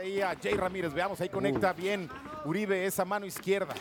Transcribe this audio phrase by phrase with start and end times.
[0.00, 0.92] ahí a Jay Ramírez.
[0.92, 2.08] Veamos, ahí conecta bien
[2.44, 3.74] Uribe esa mano izquierda.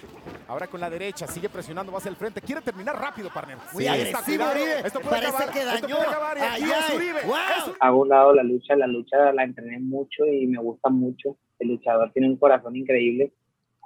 [0.48, 2.42] Ahora con la derecha, sigue presionando más el frente.
[2.42, 3.58] Quiere terminar rápido, partner.
[3.74, 4.80] Muy agresivo, Uribe.
[4.86, 5.54] Esto puede Parece acabar.
[5.54, 5.96] que Esto dañó.
[5.98, 6.38] puede acabar.
[6.38, 6.96] Y aquí Ay, es.
[6.96, 7.22] Uribe.
[7.26, 7.36] Wow.
[7.36, 11.38] Es hago un lado la lucha, la lucha la entrené mucho y me gusta mucho.
[11.60, 13.32] El luchador tiene un corazón increíble.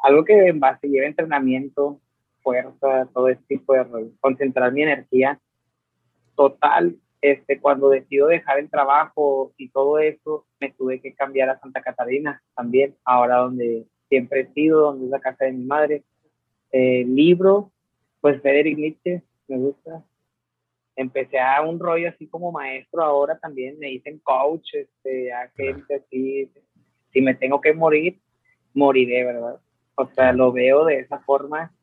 [0.04, 2.00] Algo que en base lleva entrenamiento,
[2.42, 3.86] fuerza, todo ese tipo de
[4.20, 5.40] concentrar mi energía
[6.36, 6.96] total.
[7.22, 11.82] Este, cuando decido dejar el trabajo y todo eso, me tuve que cambiar a Santa
[11.82, 16.04] Catarina también, ahora donde siempre he sido, donde es la casa de mi madre.
[16.72, 17.72] Eh, libro,
[18.22, 20.04] pues Frederick Nietzsche, me gusta,
[20.96, 25.96] empecé a un rollo así como maestro ahora también, me dicen coach, este, a gente
[25.96, 26.52] así,
[27.12, 28.20] si me tengo que morir,
[28.74, 29.60] moriré, ¿verdad?
[29.96, 31.74] O sea, lo veo de esa forma.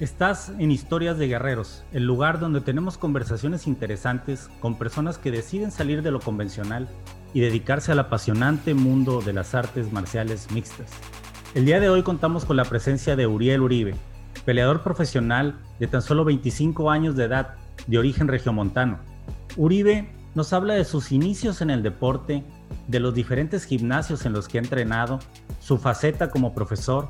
[0.00, 5.72] Estás en Historias de Guerreros, el lugar donde tenemos conversaciones interesantes con personas que deciden
[5.72, 6.86] salir de lo convencional
[7.34, 10.88] y dedicarse al apasionante mundo de las artes marciales mixtas.
[11.56, 13.96] El día de hoy contamos con la presencia de Uriel Uribe,
[14.44, 17.56] peleador profesional de tan solo 25 años de edad,
[17.88, 19.00] de origen regiomontano.
[19.56, 22.44] Uribe nos habla de sus inicios en el deporte,
[22.86, 25.18] de los diferentes gimnasios en los que ha entrenado,
[25.58, 27.08] su faceta como profesor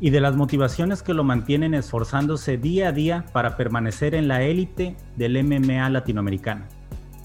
[0.00, 4.42] y de las motivaciones que lo mantienen esforzándose día a día para permanecer en la
[4.42, 6.64] élite del MMA latinoamericano.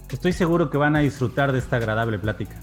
[0.09, 2.57] Estoy seguro que van a disfrutar de esta agradable plática.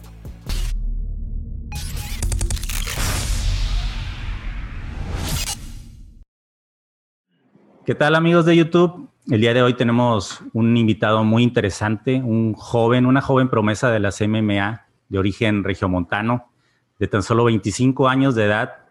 [7.84, 9.08] ¿Qué tal amigos de YouTube?
[9.28, 13.98] El día de hoy tenemos un invitado muy interesante, un joven, una joven promesa de
[13.98, 16.52] las MMA de origen regiomontano,
[16.98, 18.81] de tan solo 25 años de edad.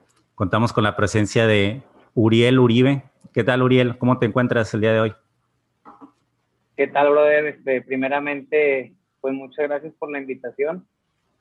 [0.42, 1.84] Contamos con la presencia de
[2.16, 3.04] Uriel Uribe.
[3.32, 4.00] ¿Qué tal Uriel?
[4.00, 5.14] ¿Cómo te encuentras el día de hoy?
[6.76, 7.46] ¿Qué tal, brother?
[7.46, 10.88] Este, primeramente, pues muchas gracias por la invitación,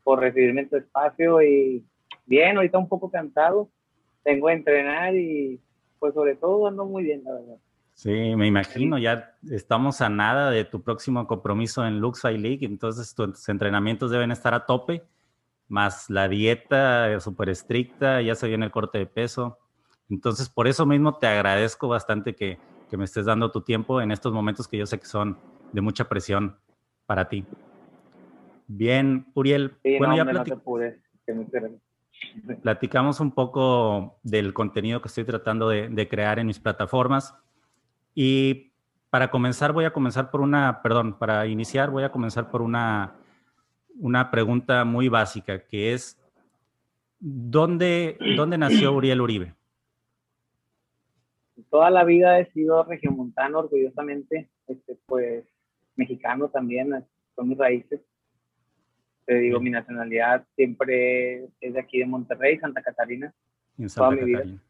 [0.05, 1.83] por recibirme en tu espacio y
[2.27, 3.71] bien, ahorita un poco cansado,
[4.23, 5.59] tengo que entrenar y
[5.99, 7.57] pues sobre todo ando muy bien, la verdad.
[7.95, 12.67] Sí, me imagino, ya estamos a nada de tu próximo compromiso en Lux Fight League,
[12.67, 15.03] entonces tus entrenamientos deben estar a tope,
[15.71, 19.59] más la dieta súper estricta, ya se viene el corte de peso.
[20.09, 22.59] Entonces, por eso mismo te agradezco bastante que,
[22.91, 25.39] que me estés dando tu tiempo en estos momentos que yo sé que son
[25.73, 26.59] de mucha presión
[27.07, 27.47] para ti.
[28.67, 31.83] Bien, Uriel, Sí, bueno, no, ya hombre, no plati- te apures, que muchas gracias.
[32.63, 37.35] platicamos un poco del contenido que estoy tratando de, de crear en mis plataformas.
[38.15, 38.73] Y
[39.11, 43.15] para comenzar, voy a comenzar por una, perdón, para iniciar, voy a comenzar por una,
[43.97, 46.19] una pregunta muy básica, que es,
[47.19, 49.55] ¿dónde, ¿dónde nació Uriel Uribe?
[51.71, 55.45] Toda la vida he sido regiomontano, orgullosamente, este, pues
[55.97, 57.05] mexicano también,
[57.37, 58.01] son mis raíces.
[59.27, 63.33] Te digo, mi nacionalidad siempre es de aquí de Monterrey, Santa Catarina.
[63.79, 64.39] En Toda Santa mi vida.
[64.39, 64.63] Catarina.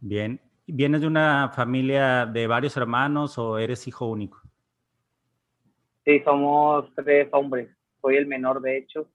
[0.00, 0.40] Bien.
[0.66, 4.40] ¿Vienes de una familia de varios hermanos o eres hijo único?
[6.04, 7.70] Sí, somos tres hombres.
[8.04, 9.08] Soy el menor, de hecho.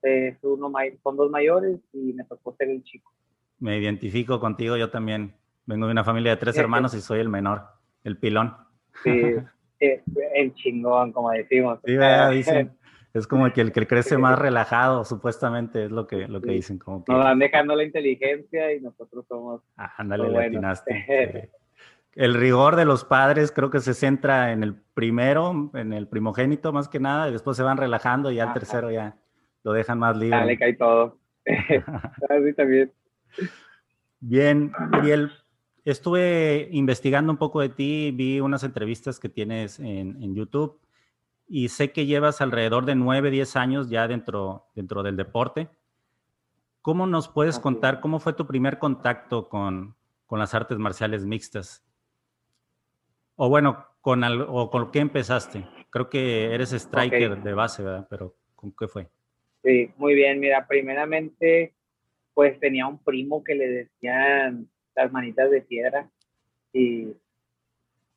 [0.00, 3.12] Es uno son dos mayores y me tocó ser el chico.
[3.58, 5.34] Me identifico contigo, yo también.
[5.66, 7.64] Vengo de una familia de tres hermanos y soy el menor,
[8.02, 8.56] el pilón.
[9.04, 9.10] Sí,
[9.78, 10.02] eh,
[10.34, 11.80] el chingón, como decimos.
[11.84, 12.30] Sí, ¿verdad?
[12.30, 12.72] dicen,
[13.12, 16.78] es como que el que crece más relajado, supuestamente, es lo que, lo que dicen.
[16.78, 20.46] Como que, Nos van dejando la inteligencia y nosotros somos ah, ándale, le bueno.
[20.46, 21.50] atinaste.
[22.14, 26.72] El rigor de los padres creo que se centra en el primero, en el primogénito
[26.72, 29.16] más que nada, y después se van relajando y ya el tercero ya
[29.62, 30.38] lo dejan más libre.
[30.38, 31.18] Dale, cae todo.
[31.46, 32.92] Así también.
[34.18, 35.30] Bien, Uriel,
[35.84, 40.80] estuve investigando un poco de ti, vi unas entrevistas que tienes en, en YouTube
[41.52, 45.68] y sé que llevas alrededor de 9, 10 años ya dentro, dentro del deporte.
[46.80, 51.84] ¿Cómo nos puedes contar cómo fue tu primer contacto con, con las artes marciales mixtas?
[53.42, 55.64] O bueno, con, al- o con qué empezaste?
[55.88, 58.06] Creo que eres striker de base, ¿verdad?
[58.10, 59.06] Pero ¿con qué fue?
[59.64, 60.40] Sí, muy bien.
[60.40, 61.72] Mira, primeramente,
[62.34, 66.10] pues tenía un primo que le decían las manitas de piedra.
[66.74, 67.14] Y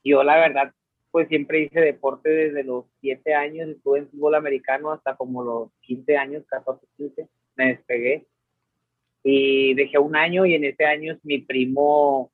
[0.03, 0.73] yo, la verdad,
[1.09, 3.69] pues siempre hice deporte desde los 7 años.
[3.69, 7.29] Estuve en fútbol americano hasta como los 15 años, 14, 15.
[7.55, 8.27] Me despegué.
[9.23, 12.32] Y dejé un año y en ese año mi primo,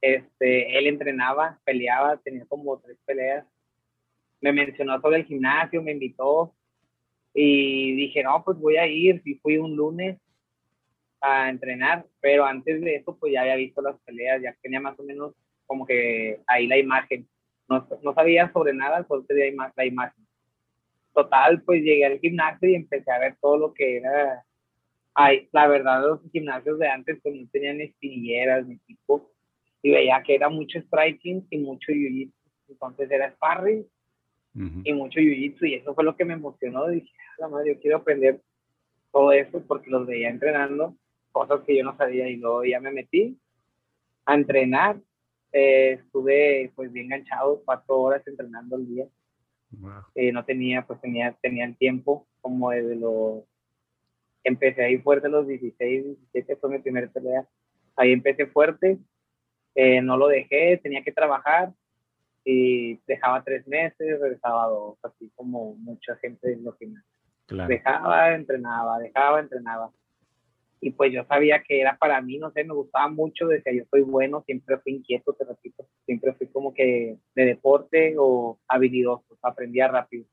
[0.00, 3.46] este, él entrenaba, peleaba, tenía como tres peleas.
[4.40, 6.54] Me mencionó sobre el gimnasio, me invitó
[7.34, 9.22] y dije, no, pues voy a ir.
[9.24, 10.18] Y fui un lunes
[11.20, 14.98] a entrenar, pero antes de eso, pues ya había visto las peleas, ya tenía más
[14.98, 15.34] o menos
[15.66, 17.28] como que ahí la imagen.
[17.68, 20.26] No, no sabía sobre nada, solo tenía la imagen.
[21.14, 24.44] total, pues llegué al gimnasio y empecé a ver todo lo que era.
[25.14, 29.30] Ay, la verdad, los gimnasios de antes pues no tenían espinilleras ni tipo.
[29.86, 32.32] Y veía que era mucho striking y mucho jiu-jitsu.
[32.70, 33.86] Entonces era sparring
[34.82, 35.68] y mucho jiu-jitsu.
[35.68, 36.88] Y eso fue lo que me emocionó.
[36.88, 38.42] Dije, la madre, yo quiero aprender
[39.12, 40.96] todo eso porque los veía entrenando,
[41.30, 42.28] cosas que yo no sabía.
[42.28, 43.38] Y luego ya me metí
[44.24, 44.98] a entrenar.
[45.52, 49.06] Eh, estuve pues bien enganchado, cuatro horas entrenando al día.
[50.16, 53.44] Eh, no tenía, pues tenía, tenía el tiempo como desde los...
[54.42, 57.46] Empecé ahí fuerte a los 16, 17 fue mi primera pelea.
[57.94, 58.98] Ahí empecé fuerte,
[59.76, 61.72] eh, no lo dejé, tenía que trabajar
[62.44, 67.12] y dejaba tres meses, regresaba dos, así como mucha gente en los gimnasios.
[67.68, 69.90] Dejaba, entrenaba, dejaba, entrenaba
[70.80, 73.84] y pues yo sabía que era para mí, no sé, me gustaba mucho, decía yo
[73.90, 79.38] soy bueno, siempre fui inquieto, te repito, siempre fui como que de deporte o habilidoso,
[79.42, 80.26] aprendía rápido.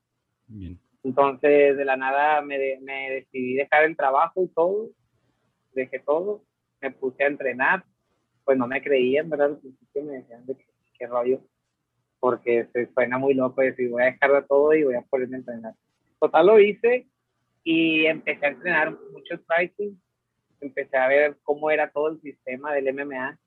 [1.04, 4.90] Entonces de la nada me, me decidí dejar el trabajo y todo,
[5.74, 6.44] dejé todo,
[6.82, 7.84] me puse a entrenar,
[8.44, 9.48] pues no me creían, ¿verdad?
[9.48, 10.58] Al principio me decían de
[10.98, 11.42] qué, rollo,
[12.20, 15.36] porque se suena muy loco decir voy a dejar de todo y voy a ponerme
[15.36, 15.74] a entrenar.
[16.20, 17.08] Total lo hice
[17.64, 20.00] y empecé a entrenar mucho striking
[20.64, 23.38] empecé a ver cómo era todo el sistema del MMA.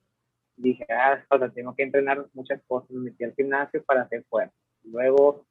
[0.56, 2.90] Dije, ah, o sea, tengo que entrenar muchas cosas.
[2.90, 4.54] Me metí al gimnasio para hacer fuerza.
[4.84, 5.46] Luego,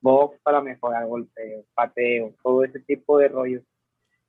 [0.00, 3.62] box para mejorar golpeo, pateo, todo ese tipo de rollos.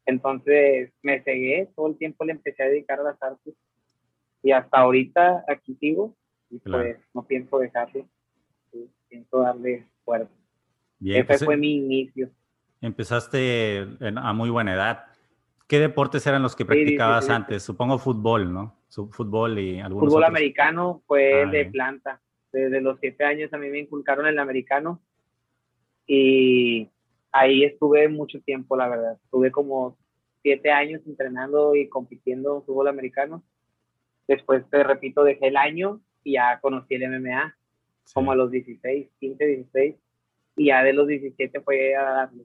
[0.06, 3.56] Entonces, me cegué, todo el tiempo le empecé a dedicar a las artes.
[4.42, 6.16] Y hasta ahorita aquí sigo.
[6.50, 8.08] Y pues no pienso dejarlo.
[9.08, 10.34] pienso darle fuerza.
[11.04, 12.30] Ese pues, fue mi inicio.
[12.82, 15.06] Empezaste a muy buena edad.
[15.68, 17.62] ¿Qué deportes eran los que practicabas antes?
[17.62, 18.76] Supongo fútbol, ¿no?
[18.90, 22.22] Fútbol y algunos Fútbol americano fue ah, de planta.
[22.52, 25.00] Desde los siete años a mí me inculcaron el americano
[26.08, 26.90] y
[27.32, 29.20] ahí estuve mucho tiempo, la verdad.
[29.24, 29.96] Estuve como
[30.42, 33.44] siete años entrenando y compitiendo fútbol americano.
[34.30, 37.58] Después, te repito, dejé el año y ya conocí el MMA,
[38.14, 39.96] como a los 16, 15, 16.
[40.56, 42.44] Y ya de los 17 fue a darle.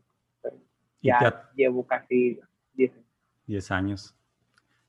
[1.02, 2.40] Ya llevo casi
[2.72, 3.06] 10 años.
[3.46, 4.16] 10 años.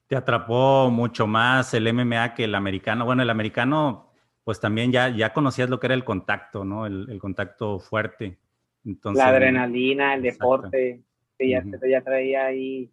[0.07, 3.03] ¿Te atrapó mucho más el MMA que el americano?
[3.03, 4.13] Bueno, el americano,
[4.45, 6.85] pues también ya, ya conocías lo que era el contacto, ¿no?
[6.85, 8.37] El, contacto fuerte.
[8.85, 11.03] Entonces, la adrenalina, el deporte,
[11.37, 12.89] que ya, ya traía ahí,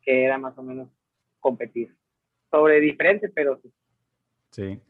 [0.00, 0.88] que era más o menos
[1.38, 1.94] competir.
[2.50, 3.72] Sobre diferente, pero sí.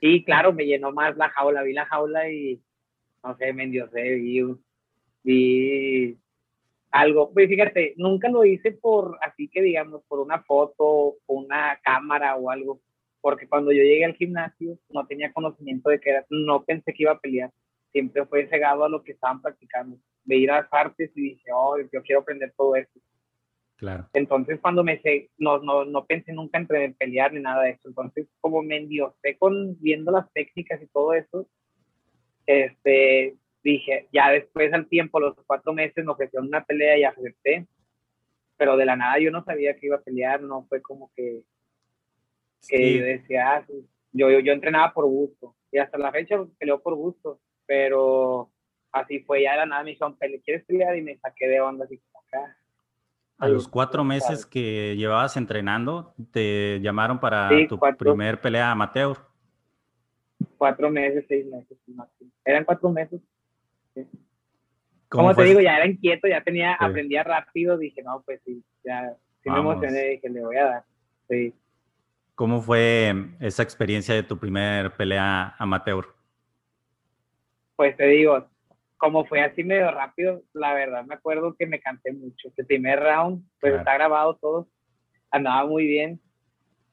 [0.00, 0.24] Sí.
[0.24, 2.62] Claro, me llenó más la jaula, vi la jaula y,
[3.24, 4.42] no sé, me endiosé, vi,
[5.24, 6.18] vi
[6.90, 7.32] algo.
[7.32, 12.50] Pues fíjate, nunca lo hice por, así que digamos, por una foto, una cámara o
[12.50, 12.80] algo,
[13.20, 17.02] porque cuando yo llegué al gimnasio no tenía conocimiento de que era, no pensé que
[17.02, 17.50] iba a pelear,
[17.90, 19.98] siempre fue cegado a lo que estaban practicando.
[20.24, 23.00] Veía las artes y dije, oh, yo quiero aprender todo esto.
[23.76, 24.08] Claro.
[24.14, 27.88] Entonces cuando me sé, no, no, no pensé nunca en pelear ni nada de eso.
[27.88, 31.46] Entonces como me endiosé con viendo las técnicas y todo eso,
[32.46, 37.66] este, dije, ya después al tiempo, los cuatro meses, me ofrecieron una pelea y acepté,
[38.56, 41.42] pero de la nada yo no sabía que iba a pelear, no fue como que,
[42.68, 43.66] que yo decía, ah,
[44.12, 48.50] yo, yo, yo, entrenaba por gusto, y hasta la fecha peleó por gusto, pero
[48.92, 50.96] así fue, ya de la nada me dijeron, ¿quieres pelear?
[50.96, 52.56] Y me saqué de onda, así como acá.
[53.38, 59.16] A los cuatro meses que llevabas entrenando, te llamaron para tu primer pelea amateur.
[60.56, 61.78] Cuatro meses, seis meses,
[62.44, 63.20] Eran cuatro meses.
[65.08, 69.14] Como te digo, ya era inquieto, ya tenía, aprendía rápido, dije, no, pues sí, ya,
[69.42, 70.84] sí me emocioné, dije, le voy a dar.
[71.28, 71.54] Sí.
[72.34, 76.06] ¿Cómo fue esa experiencia de tu primer pelea amateur?
[77.76, 78.46] Pues te digo,
[78.98, 82.50] como fue así medio rápido, la verdad me acuerdo que me cansé mucho.
[82.56, 84.68] El primer round, pues está grabado todo,
[85.30, 86.20] andaba muy bien,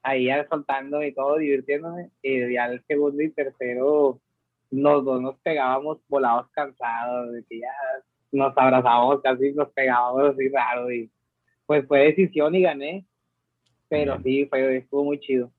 [0.01, 4.19] ahí soltando y todo, divirtiéndome, y ya el segundo y tercero,
[4.69, 7.71] los dos nos pegábamos volados cansados, de que ya
[8.31, 11.09] nos abrazábamos casi, nos pegábamos así raro y
[11.65, 13.05] pues fue decisión y gané,
[13.87, 15.51] pero sí, fue, estuvo muy chido,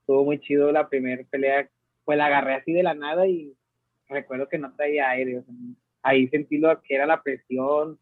[0.00, 1.68] estuvo muy chido la primera pelea,
[2.04, 3.54] pues la agarré así de la nada y
[4.08, 5.42] recuerdo que no traía aire,
[6.06, 7.98] ahí sentí lo que era la presión,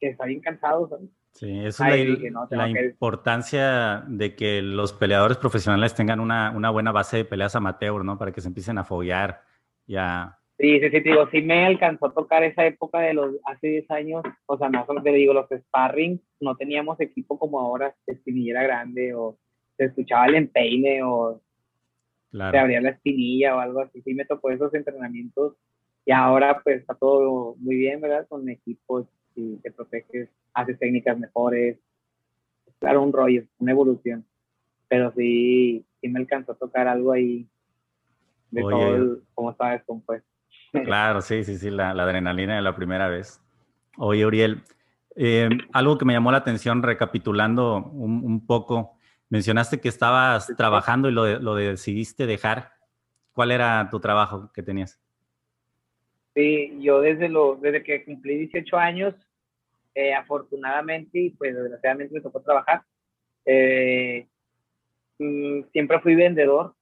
[0.00, 1.00] que estaba bien cansado,
[1.32, 7.16] Sí, eso es la, importancia de que los peleadores profesionales tengan una, una, buena base
[7.16, 8.16] de peleas amateur, ¿no?
[8.16, 9.42] Para que se empiecen a foguear
[9.84, 10.38] ya.
[10.58, 13.90] Sí, sí, sí, digo, sí me alcanzó a tocar esa época de los hace 10
[13.90, 17.92] años, o sea, más o menos te digo, los sparring, no teníamos equipo como ahora,
[18.06, 19.36] espinilla grande o
[19.76, 21.42] se escuchaba el empeine o
[22.30, 25.56] se abría la espinilla o algo así, sí me tocó esos entrenamientos
[26.06, 28.26] y ahora pues está todo muy bien, ¿verdad?
[28.28, 31.78] Con equipos y te proteges, haces técnicas mejores.
[32.78, 34.26] Claro, un rollo, una evolución.
[34.88, 37.48] Pero sí, sí me alcanzó a tocar algo ahí
[38.50, 40.28] de todo el, cómo estaba descompuesto.
[40.84, 43.40] Claro, sí, sí, sí, la, adrenalina de la primera vez.
[43.96, 44.62] Oye, Uriel,
[45.14, 48.96] eh, algo que me llamó la atención recapitulando un, poco,
[49.28, 52.72] mencionaste que estabas trabajando y lo, lo decidiste dejar.
[53.32, 55.03] ¿Cuál era tu trabajo que tenías?
[56.34, 59.14] Sí, yo desde, lo, desde que cumplí 18 años,
[59.94, 62.82] eh, afortunadamente y pues desgraciadamente me tocó trabajar,
[63.44, 64.26] eh,
[65.18, 66.74] mm, siempre fui vendedor,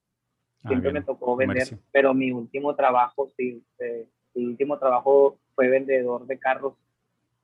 [0.65, 5.69] ah, siempre me tocó vender, pero mi último trabajo, sí, eh, mi último trabajo fue
[5.69, 6.75] vendedor de carros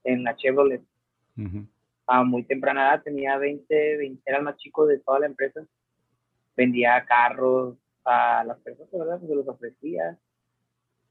[0.04, 0.82] en la Chevrolet.
[2.06, 5.60] A muy temprana edad, tenía 20, 20, era el más chico de toda la empresa.
[6.56, 9.20] Vendía carros a las personas, ¿verdad?
[9.20, 10.18] Se los ofrecía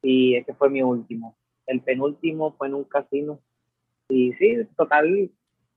[0.01, 1.35] y ese fue mi último.
[1.65, 3.39] El penúltimo fue en un casino.
[4.09, 5.29] Y sí, total,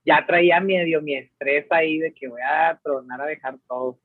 [0.05, 3.99] ya traía medio mi estrés ahí de que voy a tronar a dejar todo.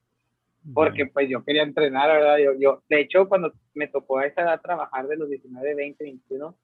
[0.75, 2.39] Porque pues yo quería entrenar, ¿verdad?
[2.39, 6.03] Yo, yo, de hecho, cuando me tocó a esa edad trabajar de los 19, 20,
[6.03, 6.57] 21,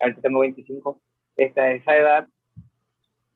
[0.00, 1.00] ahorita tengo 25,
[1.36, 2.28] esta, esa edad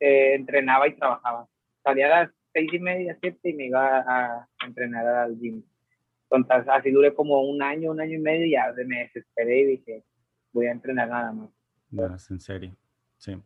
[0.00, 1.48] eh, entrenaba y trabajaba.
[1.82, 5.62] Salía a las seis y media, siete y me iba a entrenar al gym.
[6.36, 9.66] Entonces, así duré como un año, un año y medio y ya me desesperé y
[9.66, 10.04] dije,
[10.52, 11.50] voy a entrenar nada más.
[11.90, 12.76] No, en serio,
[13.16, 13.40] sí.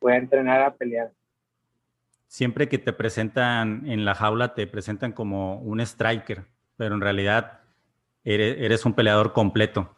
[0.00, 1.12] Voy a entrenar a pelear.
[2.26, 6.44] Siempre que te presentan en la jaula, te presentan como un striker,
[6.76, 7.60] pero en realidad
[8.24, 9.96] eres, eres un peleador completo.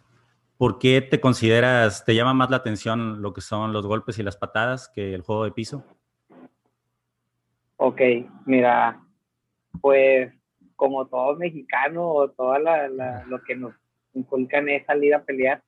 [0.56, 4.22] ¿Por qué te consideras, te llama más la atención lo que son los golpes y
[4.22, 5.84] las patadas que el juego de piso?
[7.76, 8.00] Ok,
[8.46, 9.02] mira,
[9.80, 10.32] pues
[10.82, 13.72] como todo mexicano o todo lo que nos
[14.14, 15.62] inculcan es salir a pelear.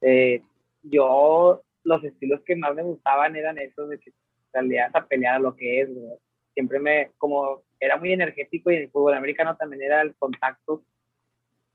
[0.00, 0.40] Eh,
[0.82, 4.12] yo, los estilos que más me gustaban eran esos de que
[4.50, 5.90] salías a pelear lo que es,
[6.54, 10.84] Siempre me, como era muy energético y el fútbol americano también era el contacto.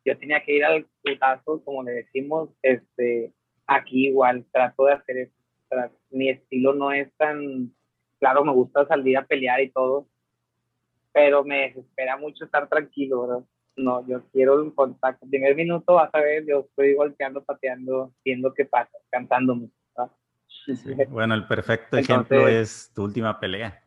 [0.03, 3.31] Yo tenía que ir al putazo, como le decimos, este,
[3.67, 5.35] aquí igual, trato de hacer eso.
[6.09, 7.75] Mi estilo no es tan,
[8.19, 10.07] claro, me gusta salir a pelear y todo,
[11.15, 13.45] pero me desespera mucho estar tranquilo, ¿verdad?
[13.77, 15.25] No, yo quiero un contacto.
[15.29, 19.69] Primer minuto vas a ver, yo estoy golpeando, pateando, viendo qué pasa, cantándome.
[21.09, 23.81] Bueno, el perfecto ejemplo es tu última pelea.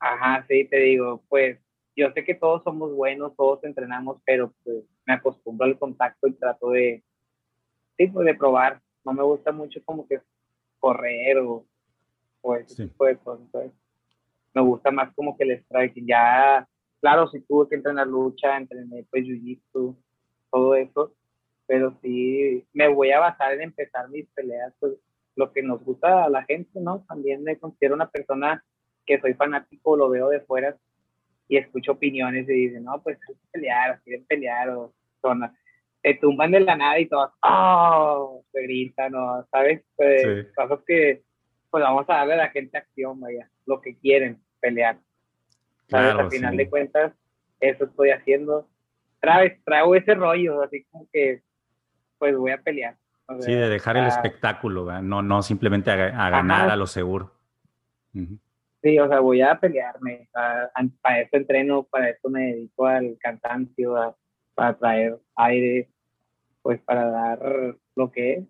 [0.00, 1.58] Ajá, sí, te digo, pues
[1.94, 6.32] yo sé que todos somos buenos, todos entrenamos, pero pues me acostumbro al contacto y
[6.32, 7.04] trato de,
[7.96, 8.80] sí, pues de probar.
[9.04, 10.20] No me gusta mucho como que
[10.80, 11.64] correr o,
[12.40, 13.46] pues ese tipo de cosas
[14.54, 16.06] me gusta más como que el strike.
[16.06, 16.66] Ya,
[17.00, 19.96] claro, si tuve que entrenar lucha, entrené pues jiu-jitsu,
[20.50, 21.12] todo eso,
[21.66, 24.94] pero sí me voy a basar en empezar mis peleas, pues
[25.36, 27.04] lo que nos gusta a la gente, ¿no?
[27.08, 28.64] También me considero una persona
[29.04, 30.76] que soy fanático, lo veo de fuera
[31.48, 35.50] y escucho opiniones y dicen, no, pues hay que pelear, quieren pelear, o son,
[36.02, 38.44] te tumban de la nada y todos, ¡oh!
[38.52, 39.44] Se gritan, ¿no?
[39.50, 39.82] ¿Sabes?
[39.96, 41.22] Pues, cosas que,
[41.70, 44.96] pues vamos a darle a la gente acción, vaya, lo que quieren pelear.
[45.88, 46.14] ¿Sabes?
[46.14, 47.12] Al final de cuentas,
[47.60, 48.66] eso estoy haciendo.
[49.20, 51.42] Traes, traigo ese rollo, así como que,
[52.18, 52.96] pues voy a pelear.
[53.40, 57.32] sí, de dejar el espectáculo, no, no simplemente a, ganar a lo seguro.
[58.82, 60.28] Sí, o sea, voy a pelearme.
[60.32, 64.16] para eso entreno, para eso me dedico al cansancio,
[64.54, 65.90] para traer aire,
[66.62, 68.44] pues para dar lo que es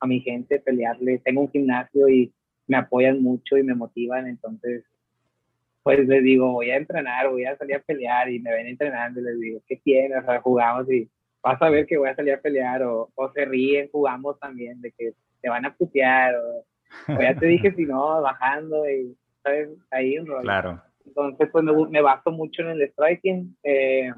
[0.00, 1.18] a mi gente, pelearle.
[1.18, 2.32] Tengo un gimnasio y
[2.66, 4.84] me apoyan mucho y me motivan, entonces
[5.84, 9.20] pues les digo, voy a entrenar, voy a salir a pelear y me ven entrenando
[9.20, 10.22] y les digo, ¿qué tienes?
[10.22, 11.10] O sea, jugamos y
[11.42, 14.80] vas a ver que voy a salir a pelear o, o se ríen, jugamos también
[14.80, 15.12] de que
[15.42, 16.64] te van a putear o,
[17.20, 19.68] ya te dije si no, bajando y, ¿sabes?
[19.90, 20.40] Ahí un rollo.
[20.40, 20.82] Claro.
[21.04, 23.54] Entonces, pues me, me baso mucho en el striking.
[23.62, 24.10] Eh,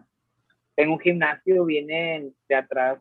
[0.76, 3.00] tengo un gimnasio, viene de atrás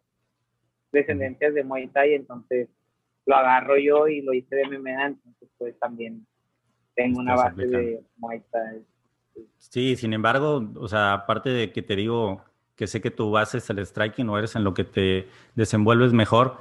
[0.91, 2.67] descendencias de Muay Thai, entonces
[3.27, 6.25] lo agarro yo y lo hice de MMA, entonces pues también
[6.95, 8.83] tengo una base de Muay Thai.
[9.57, 12.43] Sí, sin embargo, o sea, aparte de que te digo
[12.75, 16.13] que sé que tu base es el striking o eres en lo que te desenvuelves
[16.13, 16.57] mejor,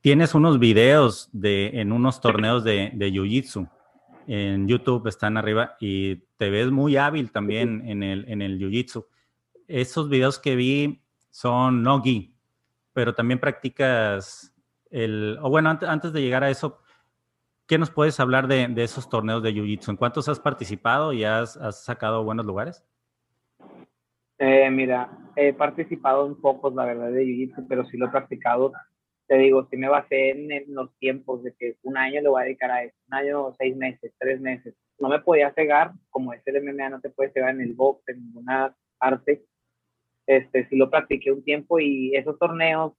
[0.00, 3.68] tienes unos videos de, en unos torneos de, de Jiu-Jitsu.
[4.26, 9.06] En YouTube están arriba y te ves muy hábil también en el, en el Jiu-Jitsu.
[9.66, 12.34] Esos videos que vi son no gi,
[12.92, 14.54] pero también practicas
[14.90, 16.80] el, o bueno, antes, antes de llegar a eso,
[17.68, 19.90] ¿Qué nos puedes hablar de, esos torneos de Jiu-Jitsu?
[19.90, 22.82] ¿En cuántos has participado y has, sacado buenos lugares?
[24.38, 28.72] Eh, mira, he participado en pocos, la verdad, de Jiu-Jitsu, pero sí lo he practicado.
[29.26, 32.44] te digo, sí me basé en, los tiempos de que un año le voy a
[32.46, 34.74] dedicar a eso, un año, seis meses, tres meses.
[34.98, 38.02] No me podía cegar, como es el MMA, no te puedes cegar en el box,
[38.08, 39.44] en ninguna arte.
[40.26, 42.94] Este, sí lo practiqué un tiempo y esos torneos,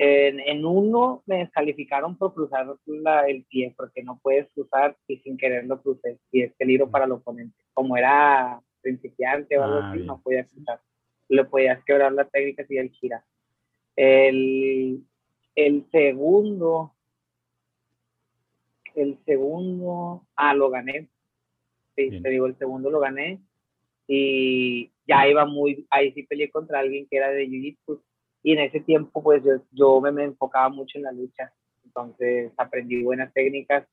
[0.00, 5.18] en, en uno me descalificaron por cruzar la, el pie, porque no puedes cruzar y
[5.18, 7.56] sin querer lo crucé, y es peligro para el oponente.
[7.74, 10.80] Como era principiante o algo ah, así, no podía cruzar.
[11.28, 13.24] Le podías quebrar la técnica si él gira.
[13.96, 15.04] El,
[15.56, 16.94] el segundo,
[18.94, 21.08] el segundo, ah, lo gané.
[21.96, 23.40] Sí, te digo, el segundo lo gané.
[24.06, 28.00] Y ya iba muy, ahí sí peleé contra alguien que era de Jiu-Jitsu.
[28.42, 31.52] Y en ese tiempo, pues yo, yo me, enfocaba mucho en la lucha.
[31.84, 33.86] Entonces aprendí buenas técnicas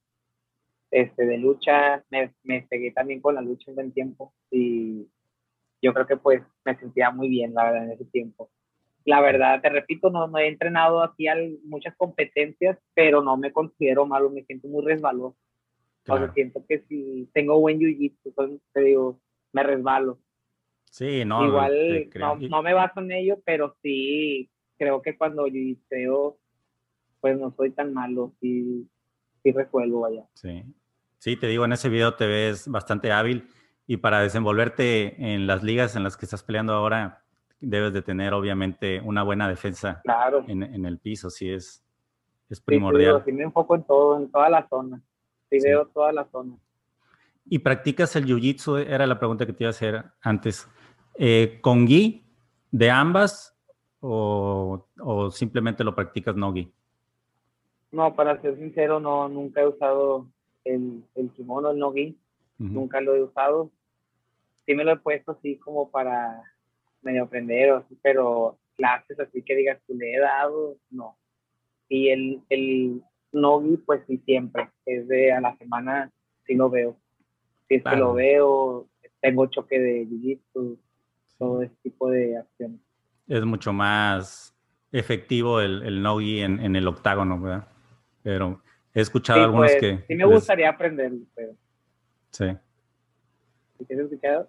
[0.92, 2.04] este, de lucha.
[2.10, 4.34] Me, me seguí también con la lucha un buen tiempo.
[4.52, 5.08] Y
[5.82, 8.50] yo creo que pues me sentía muy bien, la verdad, en ese tiempo
[9.06, 11.28] la verdad, te repito, no, no he entrenado aquí
[11.64, 15.38] muchas competencias, pero no me considero malo, me siento muy resbaloso.
[16.04, 16.32] Claro.
[16.34, 19.20] siento que si tengo buen jiu-jitsu, pues, te digo,
[19.54, 20.20] me resbalo.
[20.96, 21.46] Sí, no.
[21.46, 25.76] Igual no, no, me baso en ello, pero sí creo que cuando jiu
[27.20, 28.88] pues no soy tan malo, sí,
[29.44, 30.24] sí resuelvo allá.
[30.36, 30.64] Sí.
[31.18, 33.50] Sí, te digo, en ese video te ves bastante hábil
[33.86, 37.26] y para desenvolverte en las ligas en las que estás peleando ahora,
[37.60, 40.02] debes de tener obviamente una buena defensa
[40.48, 41.84] en, el piso, sí es,
[42.50, 43.22] es primordial.
[43.26, 45.02] Sí, me enfoco en todo, en toda la zona.
[45.50, 46.56] Sí, veo toda la zona.
[47.48, 48.88] ¿Y practicas el jiu-jitsu?
[48.88, 50.70] Era la pregunta que te iba a hacer antes.
[51.18, 52.24] Eh, ¿Con gi
[52.72, 53.58] de ambas
[54.00, 54.86] o,
[55.32, 56.72] simplemente lo practicas no gi?
[57.92, 60.28] No, para ser sincero, no, nunca he usado
[60.66, 62.18] el, el kimono, el no gi.
[62.58, 63.72] Nunca lo he usado.
[64.66, 66.42] Sí me lo he puesto así como para
[67.02, 71.18] medio aprender, pero clases así que digas, tú le he dado, no.
[71.90, 76.12] Y el, el Nogi, pues sí, siempre, es de a la semana,
[76.46, 76.98] sí lo veo.
[77.68, 78.88] Si es que lo veo,
[79.22, 80.78] tengo choque de jiu-jitsu,
[81.38, 82.80] todo ese tipo de acciones.
[83.28, 84.56] Es mucho más
[84.92, 87.68] efectivo el, el Nogi en, en, el octágono, ¿verdad?
[88.24, 88.62] Pero
[88.94, 90.06] he escuchado algunos pues, que...
[90.08, 91.54] Sí me gustaría aprenderlo, pero...
[92.32, 92.46] Sí.
[93.88, 94.48] ¿Sí has escuchado?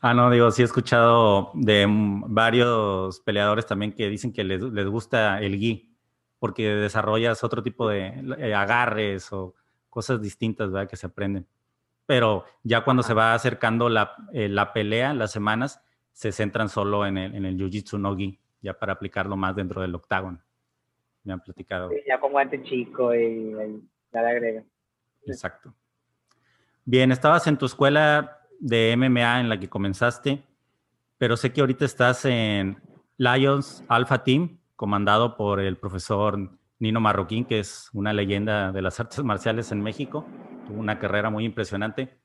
[0.00, 5.40] Ah, no, digo, sí he escuchado de varios peleadores también que dicen que les, gusta
[5.40, 5.90] el gi,
[6.38, 9.54] porque desarrollas otro tipo de eh, agarres o
[9.88, 10.90] cosas distintas, ¿verdad?
[10.90, 11.46] Que se aprenden.
[12.04, 15.82] Pero ya cuando se va acercando la, eh, la pelea, las semanas,
[16.14, 19.82] se centran solo en el, en el jiu-jitsu no gi, ya para aplicarlo más dentro
[19.82, 20.40] del octágono.
[21.24, 21.90] Me han platicado.
[21.90, 23.52] Sí, ya con guante chico y,
[24.12, 24.64] ya le agrega.
[25.26, 25.74] Exacto.
[26.84, 30.42] Bien, estabas en tu escuela de MMA en la que comenzaste,
[31.18, 32.80] pero sé que ahorita estás en
[33.16, 36.38] Lions Alpha Team, comandado por el profesor
[36.78, 40.26] Nino Marroquín, que es una leyenda de las artes marciales en México.
[40.68, 42.16] Tuvo una carrera muy impresionante.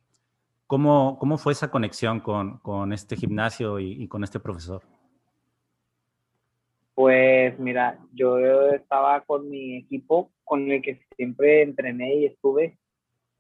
[0.70, 4.84] ¿Cómo, cómo fue esa conexión con, con este gimnasio y, con este profesor?
[6.94, 8.38] Pues mira, yo
[8.70, 12.78] estaba con mi equipo con el que siempre entrené y estuve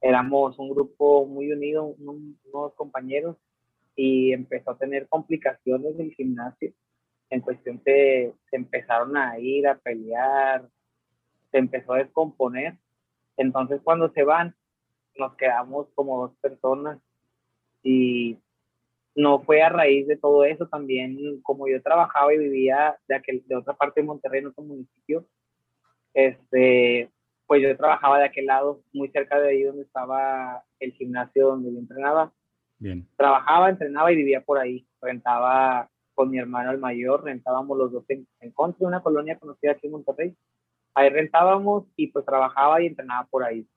[0.02, 3.38] éramos un grupo muy unido, unos compañeros,
[3.96, 6.74] y empezó a tener complicaciones del gimnasio.
[7.30, 10.68] En cuestión se, se empezaron a ir a pelear,
[11.52, 12.76] se empezó a descomponer.
[13.38, 14.56] Entonces cuando se van,
[15.16, 16.98] nos quedamos como dos personas
[17.84, 18.38] y
[19.16, 23.44] no fue a raíz de todo eso también, como yo trabajaba y vivía de, aquel,
[23.46, 25.26] de otra parte de Monterrey, en otro municipio,
[26.14, 27.10] este,
[27.46, 31.74] pues yo trabajaba de aquel lado, muy cerca de ahí donde estaba el gimnasio donde
[31.74, 32.32] yo entrenaba.
[32.78, 33.08] Bien.
[33.18, 34.88] Trabajaba, entrenaba y vivía por ahí.
[35.02, 39.38] Rentaba con mi hermano el mayor, rentábamos los dos en, en contra de una colonia
[39.38, 40.36] conocida aquí en Monterrey.
[40.94, 43.68] Ahí rentábamos y pues trabajaba y entrenaba por ahí.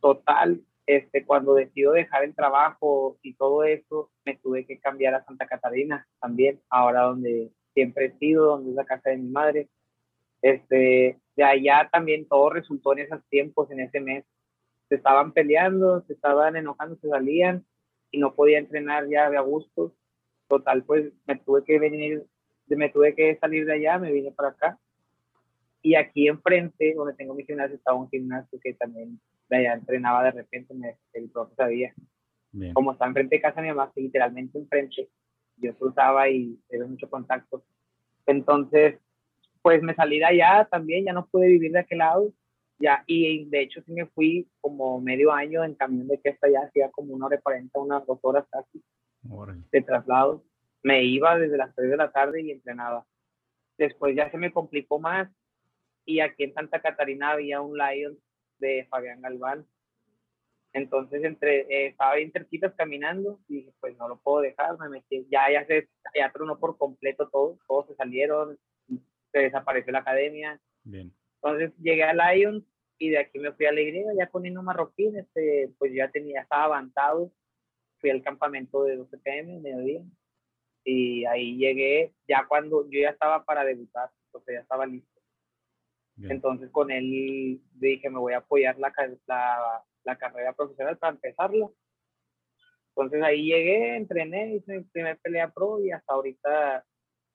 [0.00, 0.60] Total,
[0.96, 5.46] este, cuando decido dejar el trabajo y todo eso, me tuve que cambiar a Santa
[5.46, 9.68] Catarina también, ahora donde siempre he sido, donde es la casa de mi madre.
[10.42, 14.24] Este, de allá también todo resultó en esos tiempos, en ese mes.
[14.88, 17.64] Se estaban peleando, se estaban enojando, se salían
[18.10, 19.94] y no podía entrenar ya de a gusto.
[20.48, 22.26] Total, pues me tuve que venir,
[22.66, 24.76] me tuve que salir de allá, me vine para acá.
[25.82, 29.20] Y aquí enfrente, donde tengo mi gimnasio, estaba un gimnasio que también
[29.56, 31.94] allá entrenaba de repente, me, el profe sabía.
[32.72, 35.08] Como está enfrente de casa mi mamá, literalmente enfrente,
[35.56, 37.62] yo cruzaba y tuve mucho contacto.
[38.26, 38.98] Entonces,
[39.62, 42.32] pues me salí de allá también, ya no pude vivir de aquel lado,
[42.78, 46.46] ya, y de hecho sí me fui como medio año en camión de que hasta
[46.46, 48.82] allá, hacía como una hora y cuarenta, unas dos horas casi
[49.70, 50.42] de traslado.
[50.82, 53.06] Me iba desde las tres de la tarde y entrenaba.
[53.76, 55.30] Después ya se me complicó más
[56.06, 58.18] y aquí en Santa Catarina había un Lion
[58.60, 59.66] de Fabián Galván.
[60.72, 64.88] Entonces entre, eh, estaba bien cerquitas caminando y dije, pues no lo puedo dejar, me
[64.88, 68.56] metí, ya, ya se, ya tronó por completo todo, todos se salieron,
[69.32, 70.60] se desapareció la academia.
[70.84, 71.12] Bien.
[71.42, 72.64] Entonces llegué a Lions
[72.98, 76.42] y de aquí me fui a Alegría, ya con Nino Marroquín, este, pues ya tenía,
[76.42, 77.32] estaba avanzado,
[77.98, 80.02] fui al campamento de 12 pm, mediodía,
[80.84, 84.10] y ahí llegué ya cuando yo ya estaba para debutar,
[84.44, 85.19] sea, ya estaba listo.
[86.22, 88.92] Entonces con él dije, me voy a apoyar la,
[89.26, 91.68] la, la carrera profesional para empezarla.
[92.88, 96.84] Entonces ahí llegué, entrené, hice mi primer pelea pro y hasta ahorita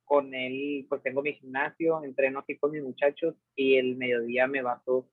[0.04, 4.62] con él, pues tengo mi gimnasio, entreno aquí con mis muchachos y el mediodía me
[4.62, 5.10] baso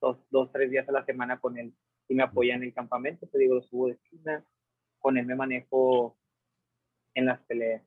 [0.00, 1.72] dos, dos, tres días a la semana con él
[2.08, 4.44] y me apoya en el campamento, te digo, lo subo de esquina,
[4.98, 6.18] con él me manejo
[7.14, 7.82] en las peleas.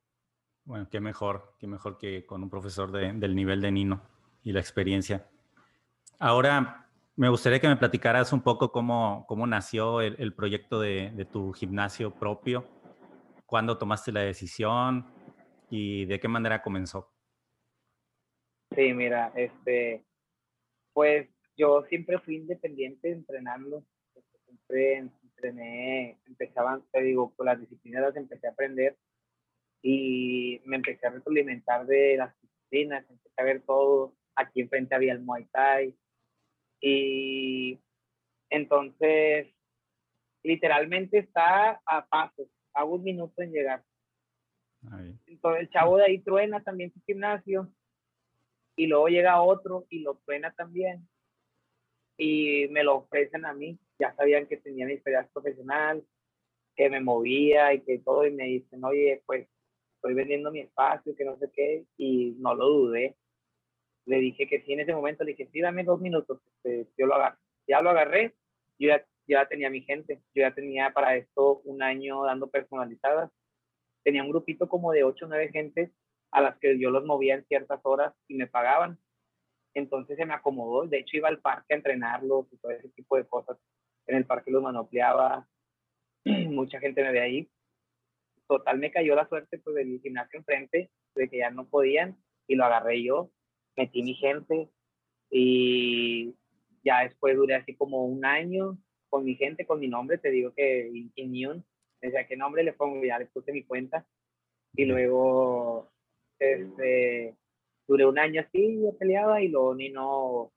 [0.64, 4.15] Bueno, qué mejor, qué mejor que con un profesor de, del nivel de Nino
[4.46, 5.26] y la experiencia.
[6.20, 11.10] Ahora, me gustaría que me platicaras un poco cómo, cómo nació el, el proyecto de,
[11.10, 12.64] de, tu gimnasio propio,
[13.44, 15.04] cuándo tomaste la decisión
[15.68, 17.10] y de qué manera comenzó.
[18.76, 20.04] Sí, mira, este,
[20.92, 23.82] pues yo siempre fui independiente entrenando,
[24.44, 28.96] siempre entrené, empezaban, te digo, con las disciplinas las empecé a aprender
[29.82, 35.12] y me empecé a retroalimentar de las disciplinas, empecé a ver todo, aquí enfrente había
[35.12, 35.94] el Muay Thai
[36.80, 37.80] y
[38.50, 39.48] entonces
[40.42, 43.82] literalmente está a pasos, a un minuto en llegar.
[45.26, 47.72] Entonces el chavo de ahí truena también su gimnasio
[48.76, 51.08] y luego llega otro y lo truena también
[52.16, 53.78] y me lo ofrecen a mí.
[53.98, 56.04] Ya sabían que tenía mi experiencia profesional,
[56.74, 59.48] que me movía y que todo, y me dicen, oye, pues
[59.96, 63.16] estoy vendiendo mi espacio, que no sé qué, y no lo dudé.
[64.06, 67.06] Le dije que sí en ese momento, le dije, sí, dame dos minutos, este, yo
[67.06, 67.38] lo agarré.
[67.68, 68.34] Ya lo agarré,
[68.78, 73.30] yo ya, ya tenía mi gente, yo ya tenía para esto un año dando personalizadas.
[74.04, 75.90] Tenía un grupito como de ocho o nueve gentes
[76.30, 78.98] a las que yo los movía en ciertas horas y me pagaban
[79.76, 83.16] entonces se me acomodó, de hecho iba al parque a entrenarlos y todo ese tipo
[83.18, 83.58] de cosas,
[84.06, 85.46] en el parque los manopleaba,
[86.24, 87.50] mucha gente me ve ahí,
[88.48, 92.16] total me cayó la suerte pues del gimnasio enfrente, de que ya no podían,
[92.46, 93.30] y lo agarré yo,
[93.76, 94.68] metí mi gente,
[95.30, 96.34] y
[96.84, 100.52] ya después duré así como un año con mi gente, con mi nombre, te digo
[100.54, 101.62] que Immune,
[102.00, 104.06] decía qué nombre le pongo, ya le puse mi cuenta,
[104.74, 105.90] y luego,
[106.38, 107.36] este
[107.88, 110.52] duré un año así, yo peleaba y luego ni no,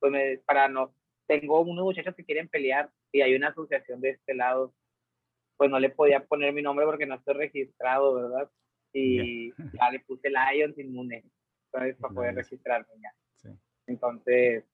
[0.00, 0.94] pues me, para no,
[1.26, 4.74] tengo unos muchachos que quieren pelear y hay una asociación de este lado,
[5.56, 8.50] pues no le podía poner mi nombre porque no estoy registrado, ¿verdad?
[8.92, 9.90] Y ya.
[9.90, 11.24] le puse Lions Inmune,
[11.72, 13.12] entonces para poder registrarme ya.
[13.86, 14.64] Entonces,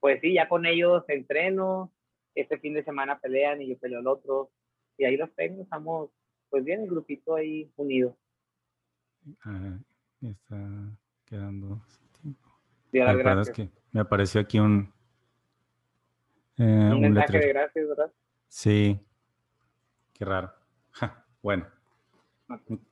[0.00, 1.92] pues sí, ya con ellos entreno,
[2.34, 4.50] este fin de semana pelean y yo peleo el otro,
[4.96, 6.10] y ahí los tengo, estamos
[6.50, 8.16] pues bien, el grupito ahí unido.
[9.44, 9.78] Ah,
[10.20, 10.58] está
[11.24, 11.80] quedando
[12.92, 14.92] la verdad es que me apareció aquí un.
[16.58, 18.12] Eh, un, mensaje de gracias, ¿verdad?
[18.48, 19.00] Sí.
[20.12, 20.52] Qué raro.
[21.42, 21.66] bueno.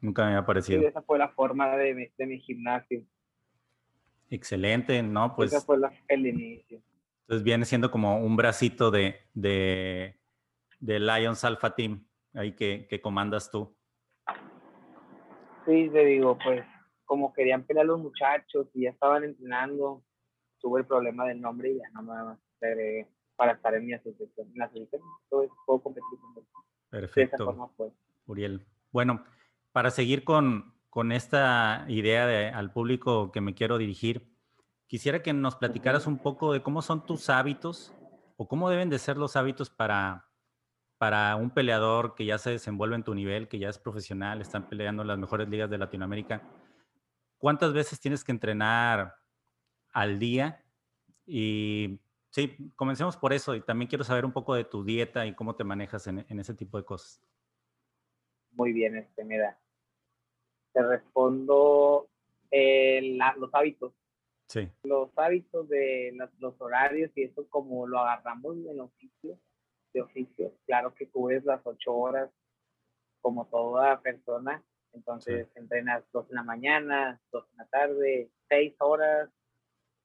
[0.01, 0.81] Nunca me había aparecido.
[0.81, 3.03] Sí, esa fue la forma de mi, de mi gimnasio.
[4.31, 5.35] Excelente, ¿no?
[5.35, 5.53] Pues.
[5.53, 6.83] Ese fue el inicio.
[7.23, 10.19] Entonces viene siendo como un bracito de, de,
[10.81, 13.77] de Lions Alpha Team, ahí que, que comandas tú.
[15.67, 16.64] Sí, te digo, pues
[17.05, 20.05] como querían pelear los muchachos y ya estaban entrenando,
[20.61, 22.12] tuve el problema del nombre y ya no me
[22.67, 24.49] agregué para estar en mi asociación.
[24.53, 26.45] En la asociación puedo competir con
[26.91, 27.73] Perfecto.
[28.27, 28.67] Uriel.
[28.91, 29.25] Bueno,
[29.73, 34.35] para seguir con, con esta idea de, al público que me quiero dirigir,
[34.87, 37.94] quisiera que nos platicaras un poco de cómo son tus hábitos
[38.37, 40.29] o cómo deben de ser los hábitos para,
[40.96, 44.68] para un peleador que ya se desenvuelve en tu nivel, que ya es profesional, están
[44.68, 46.42] peleando en las mejores ligas de Latinoamérica
[47.38, 49.14] ¿Cuántas veces tienes que entrenar
[49.92, 50.64] al día?
[51.24, 53.55] Y sí, comencemos por eso.
[53.55, 56.55] Y también quiero saber un poco de tu dieta y cómo te manejas en, ese
[56.55, 57.22] tipo de cosas.
[58.51, 59.57] Muy bien, este, mira.
[60.79, 62.09] Te respondo
[62.51, 63.93] eh, los hábitos.
[64.49, 64.69] Sí.
[64.83, 69.38] Los hábitos de los, horarios y eso como lo agarramos en oficio,
[69.93, 70.53] de oficio.
[70.67, 72.31] Claro que cubres las ocho horas
[73.21, 79.31] como toda persona entonces entrenas dos en la mañana, dos en la tarde, seis horas.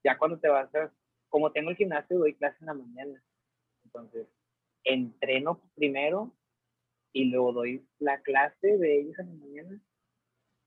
[0.04, 0.92] Ya cuando te vas a,
[1.30, 3.24] como tengo el gimnasio, doy clase en la mañana.
[3.86, 4.28] Entonces,
[4.84, 6.32] entreno primero
[7.14, 9.80] y luego doy la clase de ellos en la mañana.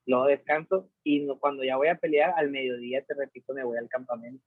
[0.07, 3.89] Luego descanso y cuando ya voy a pelear, al mediodía, te repito, me voy al
[3.89, 4.43] campamento.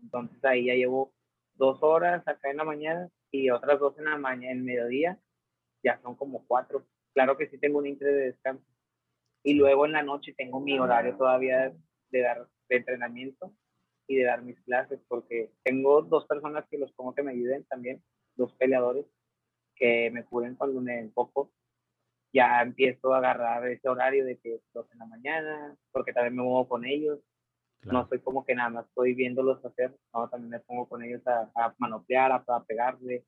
[0.00, 1.12] Entonces ahí ya llevo
[1.54, 5.18] dos horas acá en la mañana y otras dos en la mañana, en mediodía,
[5.82, 6.86] ya son como cuatro.
[7.12, 8.64] Claro que sí tengo un intre de descanso.
[9.42, 11.72] Y luego en la noche tengo mi horario todavía
[12.10, 13.54] de dar de entrenamiento
[14.06, 17.64] y de dar mis clases, porque tengo dos personas que los pongo que me ayuden
[17.64, 18.02] también,
[18.36, 19.06] dos peleadores
[19.74, 21.52] que me cubren cuando me enfoco.
[22.34, 26.42] Ya empiezo a agarrar ese horario de que dos en la mañana, porque también me
[26.42, 27.20] muevo con ellos.
[27.82, 31.24] No soy como que nada más estoy viéndolos hacer, no, también me pongo con ellos
[31.26, 33.24] a, a manotear, a, a pegarle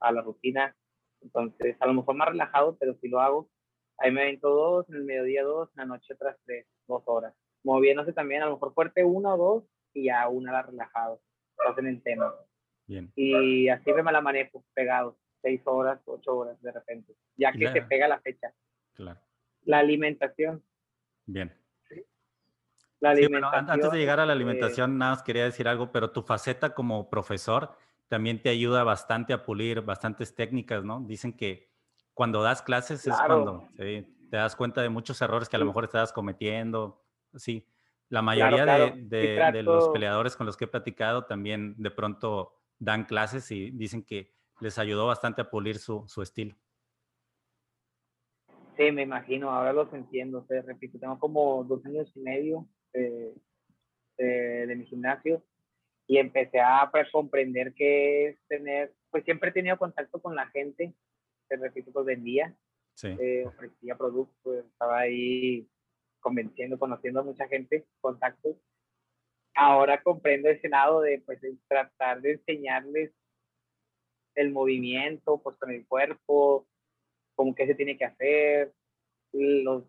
[0.00, 0.76] a la rutina.
[1.22, 3.48] Entonces, a lo mejor más relajado, pero si lo hago.
[3.96, 7.34] Ahí me avento dos, en el mediodía dos, en la noche otras tres, dos horas.
[7.64, 9.64] Moviéndose también, a lo mejor fuerte una o dos,
[9.94, 11.20] y ya una la relajado.
[11.56, 12.34] Estás en el tema.
[12.86, 13.10] Bien.
[13.16, 17.82] Y así me la manejo, pegado, seis horas, ocho horas de repente, ya que se
[17.82, 18.52] pega la fecha.
[18.94, 19.20] Claro.
[19.64, 20.62] La alimentación.
[21.26, 21.52] Bien.
[23.00, 26.22] La alimentación, antes de llegar a la alimentación, nada más quería decir algo, pero tu
[26.22, 27.76] faceta como profesor
[28.08, 31.00] también te ayuda bastante a pulir bastantes técnicas, ¿no?
[31.00, 31.68] Dicen que
[32.14, 35.84] cuando das clases es cuando te das cuenta de muchos errores que a lo mejor
[35.84, 37.04] estás cometiendo.
[37.36, 37.68] Sí,
[38.08, 38.64] la mayoría
[38.96, 44.02] De, los peleadores con los que he platicado también de pronto dan clases y dicen
[44.02, 46.54] que les ayudó bastante a pulir su, estilo.
[48.76, 50.44] Sí, me imagino, ahora los entiendo.
[50.44, 53.34] Te repito, tengo como dos años y medio de,
[54.16, 55.42] de mi gimnasio
[56.08, 60.48] y empecé a pues, comprender que es tener, pues siempre he tenido contacto con la
[60.48, 60.94] gente,
[61.48, 62.56] te repito, pues vendía,
[62.94, 63.08] sí.
[63.20, 65.68] eh, ofrecía productos, estaba ahí
[66.20, 68.56] convenciendo, conociendo a mucha gente, contactos.
[69.54, 73.12] Ahora comprendo ese lado de pues tratar de enseñarles
[74.38, 76.66] el movimiento, pues con el cuerpo,
[77.34, 78.72] como que se tiene que hacer,
[79.32, 79.84] los,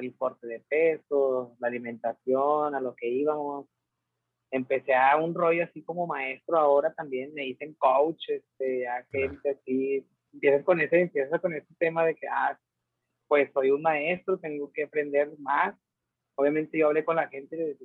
[0.00, 3.66] el corte de peso, la alimentación, a lo que íbamos,
[4.50, 9.50] empecé a un rollo así como maestro ahora también, me dicen coach, este, a gente
[9.50, 12.58] así, empiezas con ese, empiezas con ese tema de que, ah,
[13.28, 15.76] pues soy un maestro, tengo que aprender más.
[16.36, 17.76] Obviamente yo hablé con la gente, de,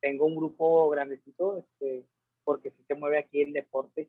[0.00, 2.04] tengo un grupo grandecito, este,
[2.44, 4.08] porque si se mueve aquí el deporte.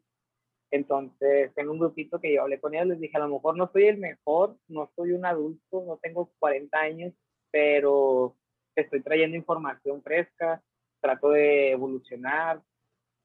[0.71, 3.69] Entonces, tengo un grupito que yo hablé con ellos, les dije, a lo mejor no
[3.71, 7.13] soy el mejor, no soy un adulto, no tengo 40 años,
[7.51, 8.36] pero
[8.75, 10.62] estoy trayendo información fresca,
[10.99, 12.62] trato de evolucionar,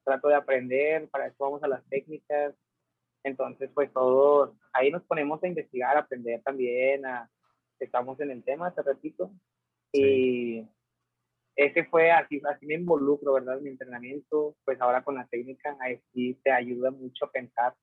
[0.04, 2.54] trato de aprender, para eso vamos a las técnicas.
[3.22, 7.30] Entonces, pues todos, ahí nos ponemos a investigar, a aprender también, a,
[7.78, 9.30] estamos en el tema, te repito.
[9.92, 10.66] Y
[11.60, 13.60] ese fue así, así me involucro, ¿verdad?
[13.60, 17.74] Mi entrenamiento, pues ahora con la técnica, ahí sí te ayuda mucho a pensar,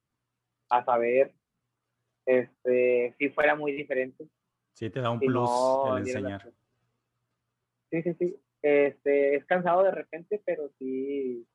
[0.72, 1.32] a saber,
[2.26, 4.28] este, si fuera muy diferente.
[4.74, 5.50] Sí, te da un plus
[5.92, 6.52] el enseñar.
[7.92, 8.40] Sí, sí, sí.
[8.64, 11.48] Este, es cansado de repente, pero sí,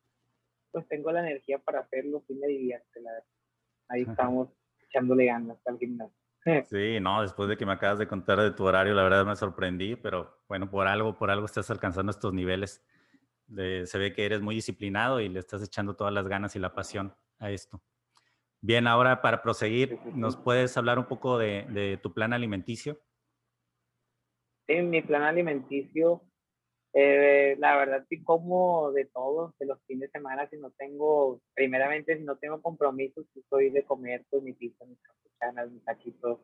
[0.70, 3.26] pues tengo la energía para hacerlo, sí me divierte, la verdad.
[3.88, 6.21] Ahí estamos echándole ganas al gimnasio.
[6.70, 9.36] Sí, no, después de que me acabas de contar de tu horario, la verdad me
[9.36, 12.82] sorprendí, pero bueno, por algo, por algo estás alcanzando estos niveles.
[13.48, 16.74] se ve que eres muy disciplinado y le estás echando todas las ganas y la
[16.74, 17.82] pasión a esto.
[18.62, 23.00] Bien, ahora para proseguir, ¿nos puedes hablar un poco de, de tu plan alimenticio?
[24.66, 26.22] Sí, mi plan alimenticio
[26.94, 31.40] eh, la verdad sí como de todo, de los fines de semana, si no tengo,
[31.54, 35.84] primeramente si no tengo compromisos, sí soy de comer pues mi pizza, mis capuchanas, mis
[35.84, 36.40] taquitos,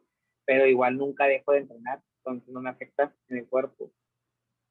[0.46, 3.90] pero igual nunca dejo de entrenar, entonces no me afecta en el cuerpo.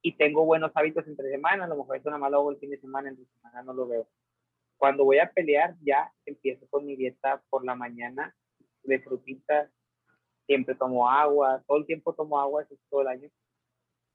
[0.02, 2.58] Y tengo buenos hábitos entre semana, a lo mejor eso nada más lo hago el
[2.58, 4.08] fin de semana, entre semana no lo veo.
[4.78, 8.34] Cuando voy a pelear ya empiezo con mi dieta por la mañana
[8.82, 9.70] de frutitas,
[10.46, 13.28] siempre tomo agua, todo el tiempo tomo agua, eso es todo el año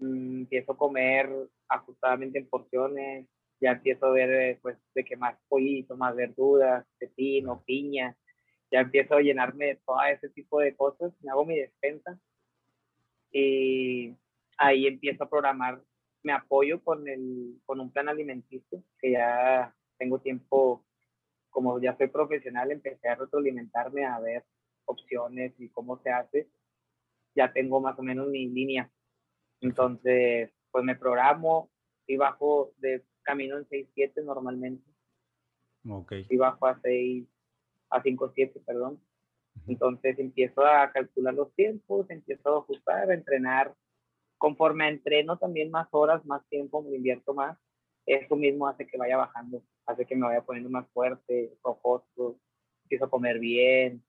[0.04, 1.30] empiezo a comer
[1.68, 3.28] ajustadamente en porciones,
[3.60, 8.16] ya empiezo a ver eh, pues de que más pollito, más verduras, pepino, piña,
[8.72, 12.20] ya empiezo a llenarme de todo ese tipo de cosas, me hago mi despensa
[13.32, 14.16] y
[14.58, 15.82] ahí empiezo a programar,
[16.24, 20.86] me apoyo con, el, con un plan alimenticio que ya tengo tiempo,
[21.50, 24.44] como ya soy profesional, empecé a retroalimentarme, a ver
[24.86, 26.50] opciones y cómo se hace,
[27.36, 28.90] ya tengo más o menos mi línea
[29.64, 31.70] entonces, pues me programo
[32.06, 34.84] y bajo de camino en 6-7 normalmente.
[35.90, 36.14] Ok.
[36.30, 37.28] Y bajo a 6,
[37.90, 39.02] a 5-7, perdón.
[39.68, 43.74] Entonces empiezo a calcular los tiempos, empiezo a ajustar, a entrenar.
[44.38, 47.58] Conforme entreno también más horas, más tiempo, me invierto más.
[48.06, 52.38] Eso mismo hace que vaya bajando, hace que me vaya poniendo más fuerte, rojoso,
[52.84, 54.04] empiezo a comer bien,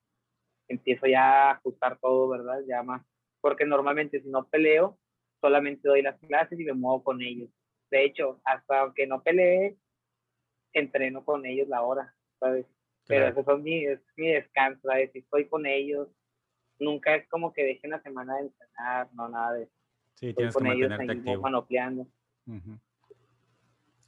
[0.67, 2.61] empiezo ya a ajustar todo, ¿verdad?
[2.67, 3.07] Ya más.
[3.41, 4.99] Porque normalmente si no peleo,
[5.45, 7.51] solamente doy las clases y me muevo con ellos.
[7.91, 9.77] De hecho, hasta que no peleé,
[10.73, 12.65] entreno con ellos la hora, ¿sabes?
[13.07, 15.13] Pero eso es mi, es mi descanso, ¿sabes?
[15.13, 16.09] Si estoy con ellos,
[16.79, 19.73] nunca es como que deje una semana de entrenar, no, nada de eso.
[20.15, 21.43] Sí, tienes que mantenerte activo.
[21.43, 22.07] Manopleando.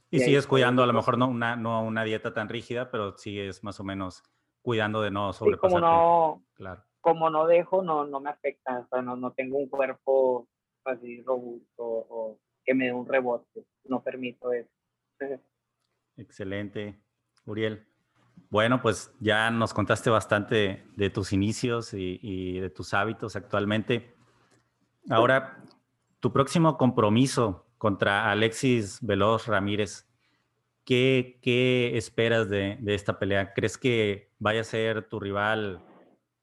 [0.09, 3.63] Y, sigues cuidando, a lo mejor no una, no una dieta tan rígida, pero sigues
[3.63, 4.23] más o menos
[4.63, 5.75] cuidando de no sobrepasarte.
[5.75, 6.83] como no, claro.
[6.99, 10.47] como no dejo, no, no me afecta, o sea, no, no tengo un cuerpo
[10.87, 14.69] así robusto o que me dé un rebote, no permito eso.
[16.17, 16.99] Excelente,
[17.45, 17.87] Uriel.
[18.49, 24.15] Bueno, pues ya nos contaste bastante de tus inicios y, de tus hábitos actualmente.
[25.09, 25.63] Ahora,
[26.19, 30.07] tu próximo compromiso contra Alexis Veloz Ramírez,
[30.85, 33.53] ¿qué, esperas de, esta pelea?
[33.53, 35.83] ¿Crees que vaya a ser tu rival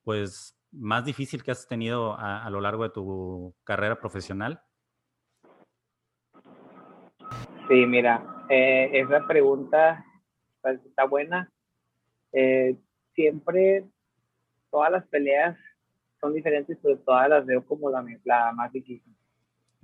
[0.02, 4.60] pues, más difícil que has tenido a, lo largo de tu carrera profesional?
[7.68, 10.04] Sí, mira, eh, esa pregunta
[10.60, 11.50] pues, está buena
[12.34, 12.76] eh,
[13.14, 13.84] siempre
[14.70, 15.56] todas las peleas
[16.20, 19.14] son diferentes, pero todas las veo como la, la más difícil,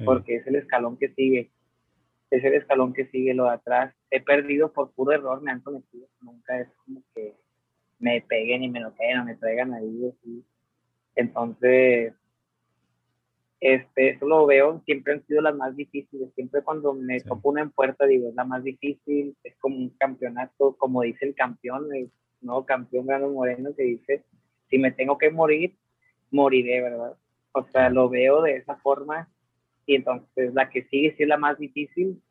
[0.05, 1.53] porque es el escalón que sigue,
[2.31, 3.95] es el escalón que sigue lo de atrás.
[4.11, 7.37] He perdido por puro error, me han cometido, nunca es como que
[8.01, 10.09] me peguen y me lo queden o me traigan ahí.
[10.09, 10.45] Así.
[11.21, 12.15] Entonces,
[13.61, 17.61] este, eso lo veo, siempre han sido las más difíciles, siempre cuando me topo una
[17.61, 21.89] en puerta digo, es la más difícil, es como un campeonato, como dice el campeón,
[22.41, 22.65] ¿no?
[22.65, 24.25] Campeón Grano Moreno que dice,
[24.71, 25.77] si me tengo que morir,
[26.31, 27.15] moriré, ¿verdad?
[27.53, 29.29] O sea, lo veo de esa forma
[29.85, 32.23] y entonces la que sigue sí es la más difícil,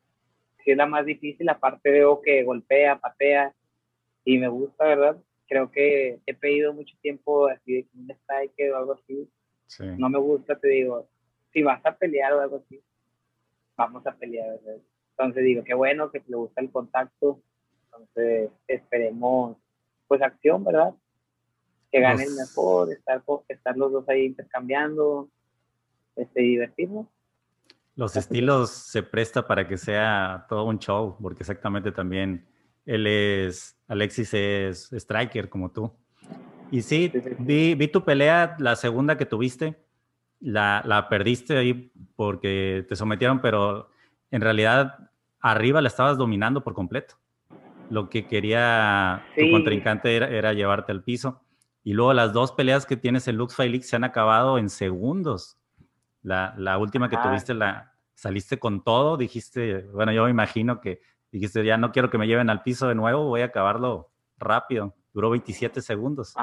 [0.64, 3.54] sí es la más difícil, aparte veo que golpea, patea
[4.24, 5.16] y me gusta, ¿verdad?
[5.50, 9.28] Creo que he pedido mucho tiempo así de un strike o algo así.
[9.98, 11.08] No me gusta, te digo,
[11.52, 12.80] si vas a pelear o algo así,
[13.76, 14.80] vamos a pelear, ¿verdad?
[15.10, 17.42] Entonces digo, qué bueno que le gusta el contacto,
[17.84, 19.56] entonces esperemos
[20.06, 20.94] pues acción, ¿verdad?
[21.90, 25.28] Que gane el mejor, estar, estar los dos ahí intercambiando,
[26.14, 27.08] este, divertirnos.
[27.96, 32.46] Los estilos se presta para que sea todo un show, porque exactamente también
[32.86, 35.92] él es, Alexis es striker como tú.
[36.70, 39.82] Y sí, Vi, vi, tu pelea, la segunda que tuviste,
[40.38, 43.90] la, la, perdiste ahí porque te sometieron, pero
[44.30, 47.20] en realidad arriba la estabas dominando por completo
[47.90, 51.42] lo que quería tu contrincante era, llevarte al piso.
[51.82, 55.58] Y luego las dos peleas que tienes en Lux Fight se han acabado en segundos.
[56.22, 61.00] La, la última que tuviste, la, saliste con todo, dijiste, bueno, yo me imagino que
[61.30, 64.94] dijiste, ya no quiero que me lleven al piso de nuevo, voy a acabarlo rápido.
[65.12, 66.34] Duró 27 segundos.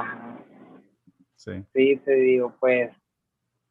[1.36, 1.63] Sí.
[1.73, 2.91] sí, te digo, pues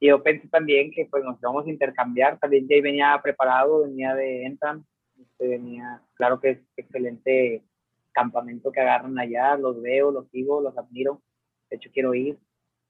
[0.00, 4.46] yo pensé también que pues nos íbamos a intercambiar, también ya venía preparado, venía de
[4.46, 4.84] Entram,
[5.20, 7.64] este, venía, claro que es excelente
[8.12, 11.22] campamento que agarran allá, los veo, los sigo, los admiro,
[11.70, 12.38] de hecho quiero ir,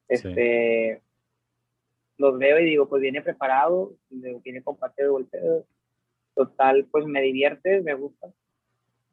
[0.09, 1.03] este,
[2.19, 5.67] los veo y digo, pues viene preparado, viene con parte de golpeo,
[6.37, 8.29] total, pues me divierte, me gusta,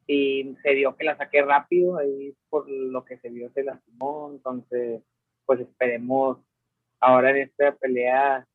[0.06, 4.30] y se vio que la saqué rápido, ahí por lo que se vio se lastimó,
[4.32, 5.02] entonces,
[5.46, 6.38] pues esperemos
[7.00, 8.46] ahora en esta pelea,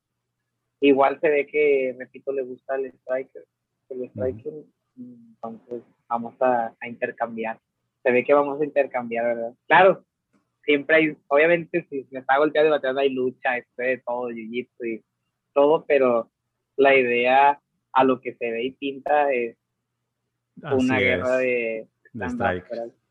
[0.80, 3.44] igual se ve que, repito, le gusta el striker,
[3.90, 4.52] el striker,
[4.96, 7.58] entonces vamos a, intercambiar.
[8.02, 9.54] Se ve que vamos a intercambiar, ¿verdad?
[9.66, 10.04] Claro,
[10.62, 14.86] siempre hay, obviamente si me está golpeando y bateando hay lucha, esto de todo, jiu-jitsu
[14.86, 15.04] y
[15.52, 16.30] todo, pero
[16.76, 17.60] la idea
[17.92, 19.56] a lo que se ve y pinta es
[20.62, 22.62] una guerra de, de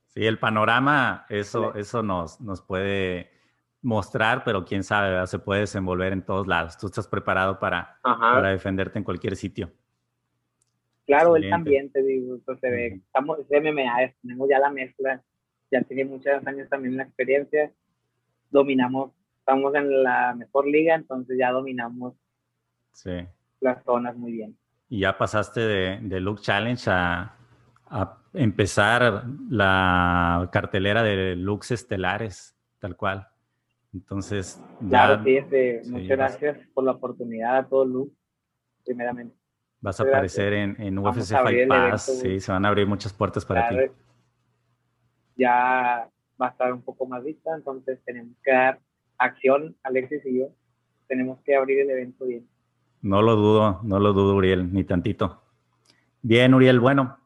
[0.07, 3.29] Sí, el panorama, eso, eso nos, nos puede
[3.81, 6.77] mostrar, pero quién sabe, se puede desenvolver en todos lados.
[6.77, 9.71] Tú estás preparado para, para defenderte en cualquier sitio.
[11.05, 15.23] Claro, él también, te digo, pues, se ve, estamos, es MMA, tenemos ya la mezcla,
[15.71, 17.71] ya tiene muchos años también la experiencia,
[18.51, 22.13] dominamos, estamos en la mejor liga, entonces ya dominamos
[23.59, 24.57] las zonas muy bien.
[24.89, 27.35] Y ya pasaste de, de Look Challenge a,
[28.33, 33.27] empezar la cartelera de looks estelares, tal cual.
[33.93, 38.13] Entonces, claro, sí, este, muchas gracias por la oportunidad a todo Luke,
[38.85, 39.35] primeramente.
[39.81, 43.45] Vas a aparecer en, en UFC Fight Pass, sí, se van a abrir muchas puertas
[43.45, 43.75] para ti.
[45.37, 46.07] Ya
[46.39, 48.79] va a estar un poco más lista, entonces tenemos que dar
[49.17, 50.49] acción, Alexis y yo,
[51.07, 52.47] tenemos que abrir el evento bien.
[53.01, 55.41] No lo dudo, no lo dudo, Uriel, ni tantito.
[56.21, 57.17] Bien, Uriel, bueno,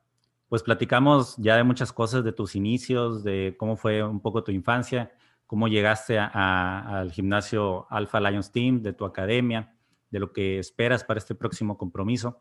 [0.49, 4.51] pues platicamos ya de muchas cosas, de tus inicios, de cómo fue un poco tu
[4.51, 5.11] infancia,
[5.47, 9.75] cómo llegaste al gimnasio Alpha Lions Team, de tu academia,
[10.11, 12.39] de lo que esperas para este próximo compromiso.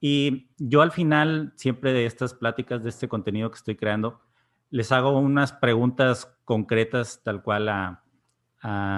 [0.00, 4.20] Y yo al final, siempre de estas pláticas, de este contenido que estoy creando,
[4.70, 8.04] les hago unas preguntas concretas, tal cual a,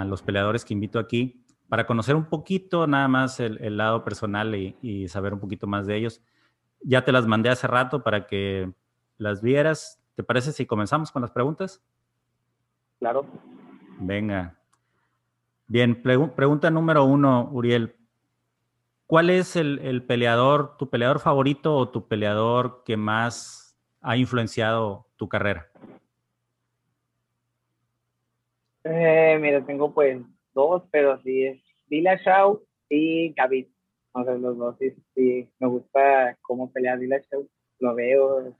[0.07, 1.39] los peleadores que invito aquí,
[1.71, 5.97] para conocer un poquito nada más el, lado personal y, saber un poquito más de
[5.97, 6.21] ellos.
[6.83, 8.73] Ya te las mandé hace rato para que
[9.18, 10.03] las vieras.
[10.16, 11.81] ¿Te parece si comenzamos con las preguntas?
[12.99, 13.25] Claro.
[14.01, 14.59] Venga.
[15.68, 17.95] Bien, pregunta número uno, Uriel.
[19.07, 25.29] ¿Cuál es el, peleador, tu peleador favorito o tu peleador que más ha influenciado tu
[25.29, 25.68] carrera?
[28.83, 30.21] Eh, mira, tengo pues
[30.55, 33.68] dos, pero sí es Shaw y Khabib.
[34.12, 34.76] O sea, los dos
[35.14, 37.46] sí, me gusta cómo pelea Shaw.
[37.78, 38.55] Lo veo,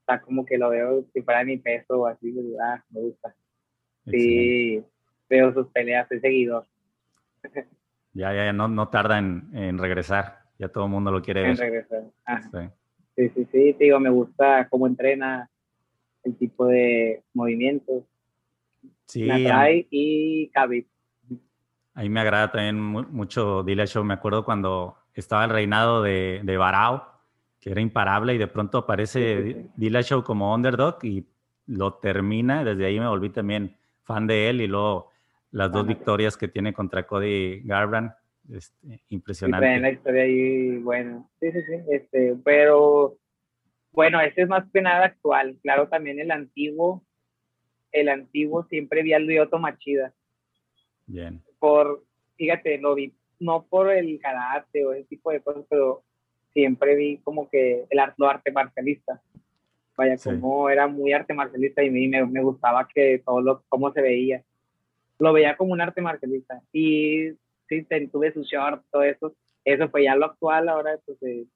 [0.00, 3.34] está como que lo veo si fuera mi peso o así, ah, me gusta.
[4.06, 4.84] Sí,
[5.28, 6.66] veo sus peleas, soy seguidor.
[8.14, 10.40] Ya, ya, ya no, no tarda en, en, regresar.
[10.58, 12.04] Ya todo el mundo lo quiere en regresar.
[13.16, 13.30] Sí.
[13.30, 15.48] sí, sí, digo, me gusta cómo entrena,
[16.22, 18.04] el tipo de movimientos.
[19.06, 19.26] Sí.
[19.26, 20.86] Natai y Khabib.
[21.94, 24.04] A mí me agrada también mucho Dillashaw.
[24.04, 27.06] Me acuerdo cuando estaba el reinado de, de Barao,
[27.60, 31.26] que era imparable, y de pronto aparece Dillashaw como underdog y
[31.66, 32.64] lo termina.
[32.64, 35.10] Desde ahí me volví también fan de él y luego
[35.52, 38.14] las dos victorias que tiene contra Cody Garbrandt,
[38.50, 39.74] este, impresionante.
[39.74, 43.18] Sí, la historia ahí, bueno, sí, sí, sí, este, pero
[43.92, 47.04] bueno, este es más que nada actual, claro, también el antiguo,
[47.92, 50.14] el antiguo siempre vi al Lyoto Machida.
[51.06, 51.42] Bien.
[51.62, 52.02] Por,
[52.34, 56.02] fíjate, lo vi, no por el karate o ese tipo de cosas, pero
[56.52, 59.22] siempre vi como que el arte, arte marcialista.
[59.96, 63.62] Vaya, como era muy arte marcialista y a mí me, me gustaba que todo lo,
[63.68, 64.42] cómo se veía
[65.22, 66.60] lo veía como un arte marcialista.
[66.72, 67.30] Y
[67.68, 69.34] sí, tuve su short, todo eso.
[69.64, 71.46] Eso fue ya lo actual ahora pues, de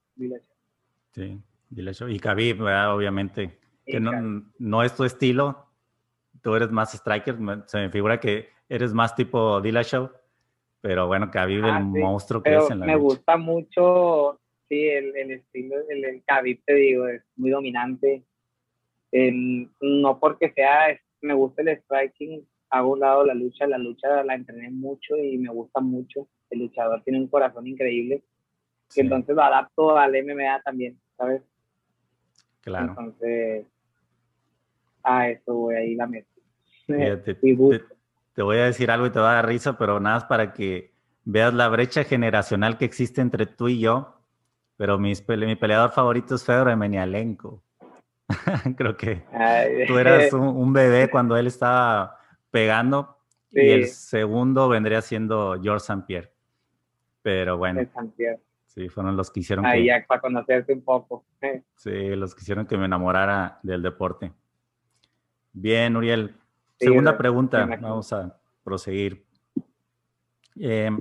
[1.13, 1.41] Sí,
[1.71, 2.09] Dillashaw.
[2.09, 5.67] Y Khabib, obviamente, que no, no, es tu estilo.
[6.43, 7.37] Tú eres más striker.
[7.67, 10.11] Se me figura que eres más tipo Dillashaw.
[10.81, 14.39] Pero bueno, Khabib, el ah, monstruo que es en la Me gusta mucho,
[14.69, 18.23] sí, el, el estilo, el, el Khabib, te digo, es muy dominante.
[19.13, 24.35] no porque sea, me gusta el striking, hago un lado la lucha, la lucha la
[24.35, 26.29] entrené mucho y me gusta mucho.
[26.51, 28.23] El luchador tiene un corazón increíble.
[28.95, 31.43] Y entonces lo adapto al MMA también, ¿sabes?
[32.61, 32.91] Claro.
[32.91, 33.67] Entonces,
[35.03, 36.29] a eso voy ahí la meto.
[36.87, 37.35] te,
[38.43, 40.93] voy a decir algo y te va a dar risa, pero nada más para que
[41.25, 44.15] veas la brecha generacional que existe entre tú y yo.
[44.77, 47.63] Pero mi, mi peleador favorito es Fedor Emelianenko.
[48.77, 49.25] Creo que
[49.87, 52.19] tú eras un, bebé cuando él estaba
[52.51, 53.17] pegando.
[53.53, 56.05] Y el segundo vendría siendo George St.
[56.07, 56.31] Pierre.
[57.23, 57.81] Pero bueno.
[58.67, 59.87] Sí, fueron los que hicieron Ahí que...
[59.87, 61.25] ya para conocerte un poco.
[61.77, 64.33] Sí, los que hicieron que me enamorara del deporte.
[65.53, 66.35] Bien, Uriel.
[66.79, 69.25] Segunda pregunta, vamos a proseguir.
[70.57, 71.01] Em,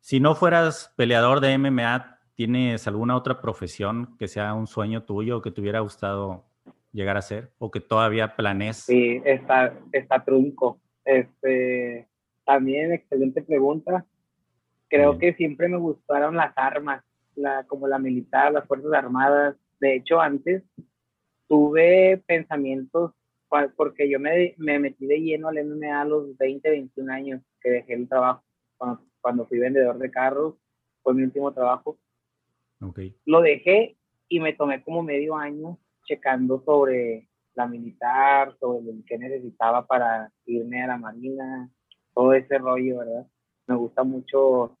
[0.00, 5.38] si no fueras peleador de MMA, ¿tienes alguna otra profesión que sea un sueño tuyo
[5.38, 6.44] o que te hubiera gustado
[6.92, 8.78] llegar a ser o que todavía planees?
[8.78, 10.80] Sí, está, está trunco.
[11.04, 12.08] Este,
[12.44, 14.04] también excelente pregunta.
[14.88, 17.02] Creo que siempre me gustaron las armas,
[17.34, 19.56] la, como la militar, las fuerzas armadas.
[19.80, 20.62] De hecho, antes
[21.48, 23.12] tuve pensamientos,
[23.76, 27.70] porque yo me, me metí de lleno al MMA a los 20, 21 años que
[27.70, 28.42] dejé el trabajo.
[28.76, 30.54] Cuando, cuando fui vendedor de carros,
[31.02, 31.98] fue mi último trabajo.
[32.80, 33.14] Okay.
[33.26, 33.96] Lo dejé
[34.28, 40.32] y me tomé como medio año checando sobre la militar, sobre lo que necesitaba para
[40.46, 41.70] irme a la marina,
[42.14, 43.26] todo ese rollo, ¿verdad?
[43.66, 44.78] Me gusta mucho,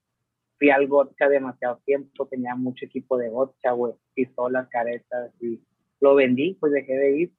[0.58, 5.60] fui al gotcha demasiado tiempo, tenía mucho equipo de gotcha, güey, pistolas, caretas, y
[6.00, 7.32] lo vendí, pues dejé de ir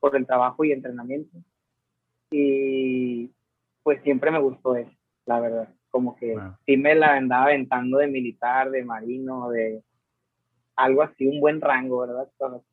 [0.00, 1.38] por el trabajo y entrenamiento.
[2.30, 3.30] Y
[3.82, 4.90] pues siempre me gustó eso,
[5.26, 5.68] la verdad.
[5.90, 6.36] Como que
[6.66, 9.82] sí me la andaba aventando de militar, de marino, de
[10.76, 12.28] algo así, un buen rango, ¿verdad?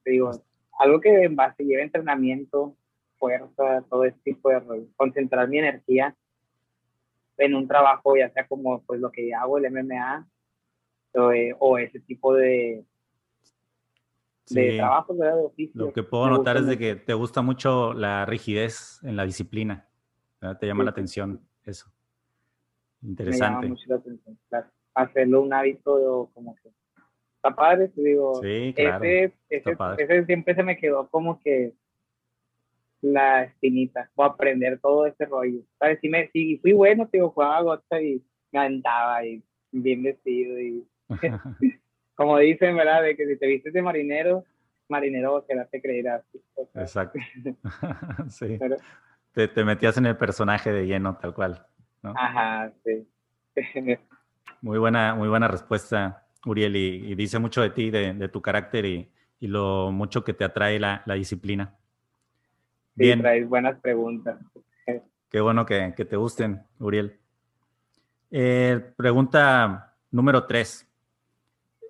[0.06, 0.32] digo,
[0.80, 2.76] algo que en base lleve entrenamiento,
[3.18, 6.16] fuerza, todo ese tipo de concentrar mi energía
[7.38, 10.28] en un trabajo, ya sea como pues lo que hago, el MMA,
[11.34, 12.84] eh, o, ese tipo de,
[14.50, 15.38] de trabajo, ¿verdad?
[15.38, 15.82] De oficio.
[15.82, 19.88] Lo que puedo notar es de que te gusta mucho la rigidez en la disciplina,
[20.60, 21.92] te llama la atención eso.
[23.02, 23.46] Interesante.
[23.46, 24.68] Me llama mucho la atención, claro.
[24.94, 26.70] Hacerlo un hábito como que
[27.36, 28.42] está padre, te digo.
[28.42, 29.04] Sí, claro.
[29.50, 31.74] Ese, siempre se me quedó como que
[33.02, 35.62] la espinita, o aprender todo ese rollo.
[35.78, 36.00] ¿Sabes?
[36.00, 40.60] Si, me, si fui bueno, te digo, jugaba gota y me aventaba y bien vestido
[40.60, 40.88] y
[42.16, 43.04] como dicen, ¿verdad?
[43.04, 44.46] De que si te vistes de marinero,
[44.90, 46.24] marinero que te creerás.
[46.74, 47.20] Exacto.
[48.30, 48.58] sí.
[49.34, 51.66] te, te, metías en el personaje de lleno, tal cual.
[52.02, 52.14] ¿no?
[52.18, 53.08] Ajá, sí.
[54.62, 58.86] muy, buena, muy buena respuesta, Uriel, y, dice mucho de ti, de, de tu carácter
[58.86, 61.76] y, y, lo mucho que te atrae la, la disciplina.
[62.96, 63.20] Bien.
[63.20, 64.40] Sí, traes buenas preguntas.
[65.30, 67.20] Qué bueno que, que te gusten, Uriel.
[68.32, 70.88] Eh, pregunta número tres.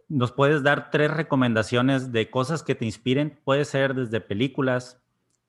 [0.07, 3.39] ¿Nos puedes dar tres recomendaciones de cosas que te inspiren?
[3.43, 5.01] Puede ser desde películas,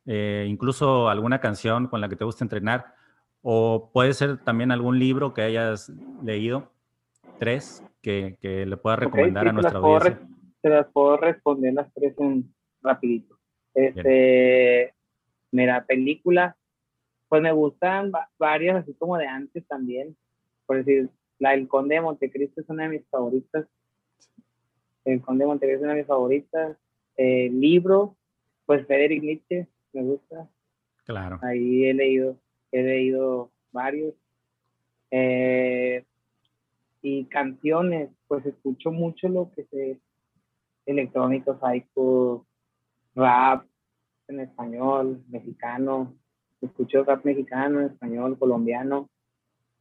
[0.06, 2.94] eh, incluso alguna canción con la que te gusta entrenar,
[3.42, 5.92] o puede ser también algún libro que hayas
[6.22, 6.72] leído.
[7.38, 10.26] Tres que, que le puedas recomendar a nuestra audiencia.
[10.62, 12.52] Te las puedo responder las tres en
[12.82, 13.38] rapidito.
[13.74, 14.94] Este,
[15.52, 16.56] mira, película,
[17.28, 20.16] pues me gustan varias, así como de antes también.
[20.64, 23.66] Por decir, la del Conde de Montecristo es una de mis favoritas.
[25.04, 26.76] El Conde de es una de mis favoritas.
[27.16, 28.16] Eh, libro,
[28.66, 30.48] pues Frederick Nietzsche, me gusta.
[31.04, 31.38] Claro.
[31.42, 32.36] Ahí he leído,
[32.72, 34.14] he leído varios.
[35.10, 36.04] Eh,
[37.02, 40.00] y canciones, pues escucho mucho lo que se
[40.86, 42.46] electrónico, psycho,
[43.14, 43.64] rap
[44.28, 46.14] en español, mexicano,
[46.60, 49.08] escucho rap mexicano, español, colombiano,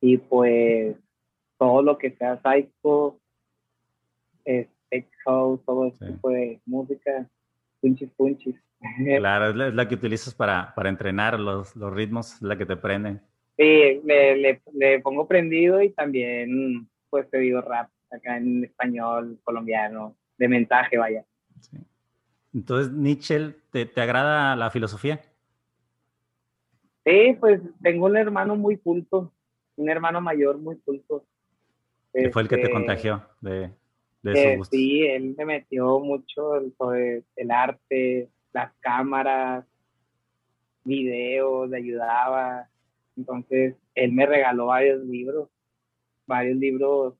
[0.02, 0.98] y pues
[1.58, 3.20] todo lo que sea psycho,
[4.46, 4.68] es
[5.26, 7.28] house, todo ese tipo de música,
[7.82, 8.56] punchis punchis.
[9.18, 13.20] Claro, es la, que utilizas para, para entrenar los, los, ritmos, la que te prende.
[13.58, 19.40] Sí, le, le, le, pongo prendido y también pues te digo rap acá en español,
[19.44, 21.26] colombiano, de mensaje, vaya.
[21.62, 21.78] Sí.
[22.54, 25.22] Entonces, Nietzsche, ¿te, ¿te agrada la filosofía?
[27.06, 29.32] Sí, pues tengo un hermano muy culto,
[29.78, 31.26] un hermano mayor muy culto.
[32.14, 33.72] ¿Qué fue el que te este, contagió de,
[34.34, 39.66] de eh, Sí, él me metió mucho sobre el arte, las cámaras,
[40.84, 42.70] videos, le ayudaba.
[43.18, 45.50] Entonces, él me regaló varios libros,
[46.26, 47.16] varios libros,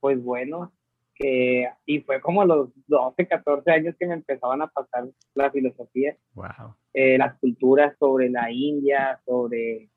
[0.00, 0.70] pues buenos,
[1.14, 5.50] que, y fue como a los 12, 14 años que me empezaban a pasar la
[5.50, 6.16] filosofía.
[6.34, 6.74] Wow.
[6.92, 9.88] Eh, las culturas sobre la India, sobre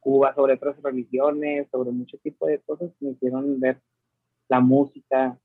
[0.00, 3.80] Cuba, sobre otras religiones, sobre mucho tipo de cosas me hicieron ver
[4.48, 5.38] la música.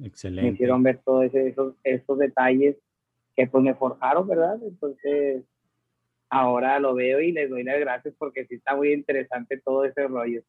[0.00, 0.50] Excelente.
[0.50, 2.76] Me hicieron ver todos esos, esos detalles
[3.36, 4.58] que pues me forjaron, ¿verdad?
[4.62, 5.44] Entonces,
[6.28, 10.06] ahora lo veo y les doy las gracias porque sí está muy interesante todo ese
[10.06, 10.42] rollo.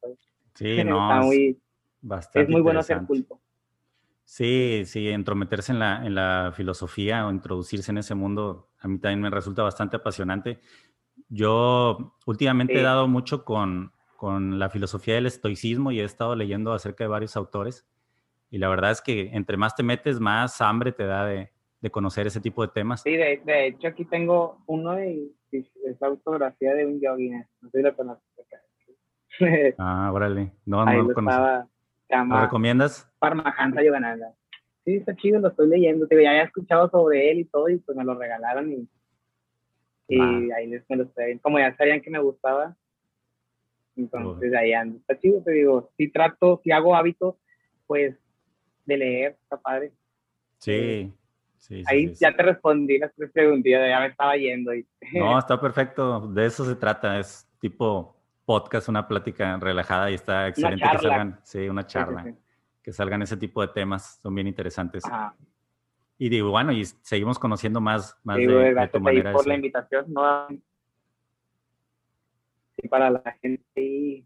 [0.54, 1.02] Sí, no.
[1.02, 1.58] Está muy,
[2.00, 3.40] bastante es muy bueno ser culto.
[4.24, 8.98] Sí, sí, entrometerse en la, en la filosofía o introducirse en ese mundo, a mí
[8.98, 10.60] también me resulta bastante apasionante.
[11.28, 16.72] Yo últimamente he dado mucho con, con la filosofía del estoicismo y he estado leyendo
[16.72, 17.86] acerca de varios autores.
[18.54, 21.50] Y la verdad es que entre más te metes, más hambre te da de,
[21.80, 23.02] de conocer ese tipo de temas.
[23.02, 27.78] Sí, de, de hecho aquí tengo uno de esa autografía de un yogi, no sé
[27.78, 28.22] si lo conoces.
[29.78, 30.52] ah, órale.
[30.64, 31.68] No, no lo conozco.
[32.08, 33.12] ¿Lo recomiendas?
[33.18, 34.32] Paramahansa Yogananda.
[34.84, 36.06] Sí, está chido, lo estoy leyendo.
[36.08, 38.88] ya había escuchado sobre él y todo, y pues me lo regalaron y,
[40.06, 42.76] y ahí les, me lo estoy Como ya sabían que me gustaba,
[43.96, 44.98] entonces ahí ando.
[44.98, 45.90] Está chido, te digo.
[45.96, 47.36] Si trato, si hago hábito,
[47.88, 48.16] pues
[48.84, 49.92] de leer, está padre.
[50.58, 51.12] Sí.
[51.58, 54.74] Sí, Ahí ya te respondí las tres preguntas, ya me estaba yendo.
[54.74, 54.86] Y...
[55.14, 58.14] No, está perfecto, de eso se trata, es tipo
[58.44, 62.34] podcast, una plática relajada y está excelente que salgan, sí, una charla,
[62.82, 65.02] que salgan ese tipo de temas, son bien interesantes.
[66.18, 69.32] Y digo, bueno, y seguimos conociendo más, más de, tu manera.
[69.32, 70.48] por la invitación, ¿no?
[72.76, 74.24] Sí, para la gente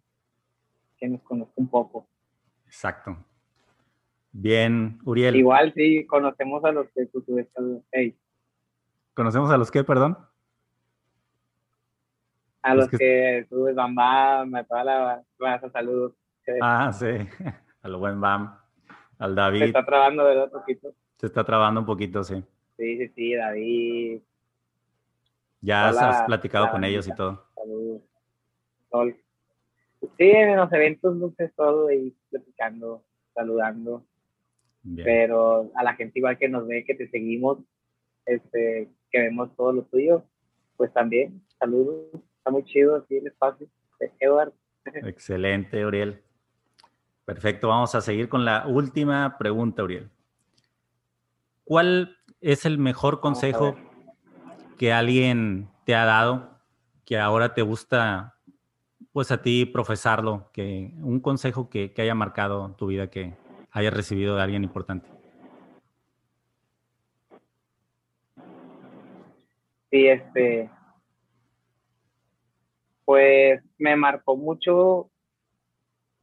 [0.98, 2.08] que nos conozca un poco.
[2.66, 3.16] Exacto.
[4.40, 5.34] Bien, Uriel.
[5.34, 7.24] Igual sí, conocemos a los que tú.
[7.90, 8.16] Hey.
[9.12, 10.16] ¿Conocemos a los que, perdón?
[12.62, 13.46] A los, que...
[13.48, 16.12] subes Bam Bam, a toda la raza, saludos.
[16.62, 17.06] Ah, sí,
[17.82, 18.56] al buen Bam,
[19.18, 19.58] al David.
[19.58, 20.44] Se está trabando, ¿verdad?
[20.44, 20.94] Un poquito.
[21.16, 22.36] Se está trabando un poquito, sí.
[22.76, 24.20] Sí, sí, sí, David.
[25.62, 27.44] Ya has platicado con ellos y todo.
[27.56, 28.02] Saludos.
[30.16, 33.02] Sí, en los eventos, no sé, todo ahí platicando,
[33.34, 34.04] saludando.
[35.04, 37.58] Pero a la gente igual que nos ve, que te seguimos,
[38.24, 40.24] este, que vemos todo lo tuyo,
[40.76, 42.06] pues también, saludos,
[42.38, 43.66] está muy chido así el espacio.
[44.20, 44.54] Eduardo.
[44.84, 46.22] Excelente, Uriel.
[47.24, 50.08] Perfecto, vamos a seguir con la última pregunta, Uriel.
[51.64, 53.76] ¿Cuál es el mejor consejo
[54.78, 56.58] que alguien te ha dado
[57.04, 58.36] que ahora te gusta
[59.12, 63.34] pues a ti profesarlo, que un consejo que, que haya marcado tu vida que
[63.72, 65.08] hayas recibido de alguien importante.
[69.90, 70.70] Sí, este,
[73.04, 75.10] pues me marcó mucho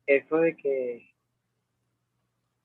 [0.06, 1.16] eso de que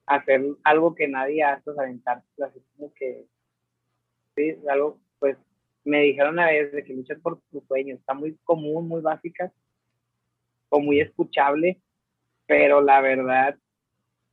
[0.05, 3.25] hacer algo que nadie hace, o aventarse, así como que,
[4.35, 5.37] sí, algo, pues
[5.83, 9.51] me dijeron una vez de que luchas por tu sueño, está muy común, muy básica,
[10.69, 11.81] o muy escuchable,
[12.45, 13.57] pero la verdad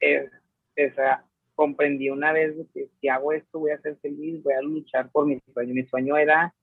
[0.01, 1.25] esa
[1.59, 5.27] comprendí una vez que si hago esto voy a ser feliz, voy a luchar por
[5.27, 5.75] mi sueño.
[5.75, 6.55] Mi sueño era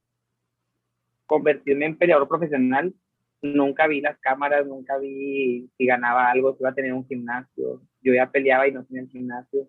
[1.26, 2.94] convertirme en peleador profesional.
[3.42, 7.82] Nunca vi las cámaras, nunca vi si ganaba algo, si iba a tener un gimnasio.
[8.02, 9.68] Yo ya peleaba y no tenía el gimnasio.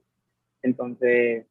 [0.62, 1.45] Entonces,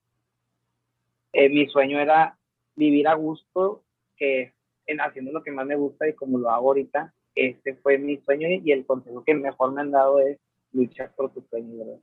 [1.34, 2.38] eh, mi sueño era
[2.78, 3.84] vivir a gusto,
[4.16, 4.54] que
[4.88, 8.18] en haciendo lo que más me gusta y como lo hago ahorita, ese fue mi
[8.22, 10.40] sueño y el consejo que mejor me han dado es
[10.76, 12.00] luchar por tu sueño, ¿verdad?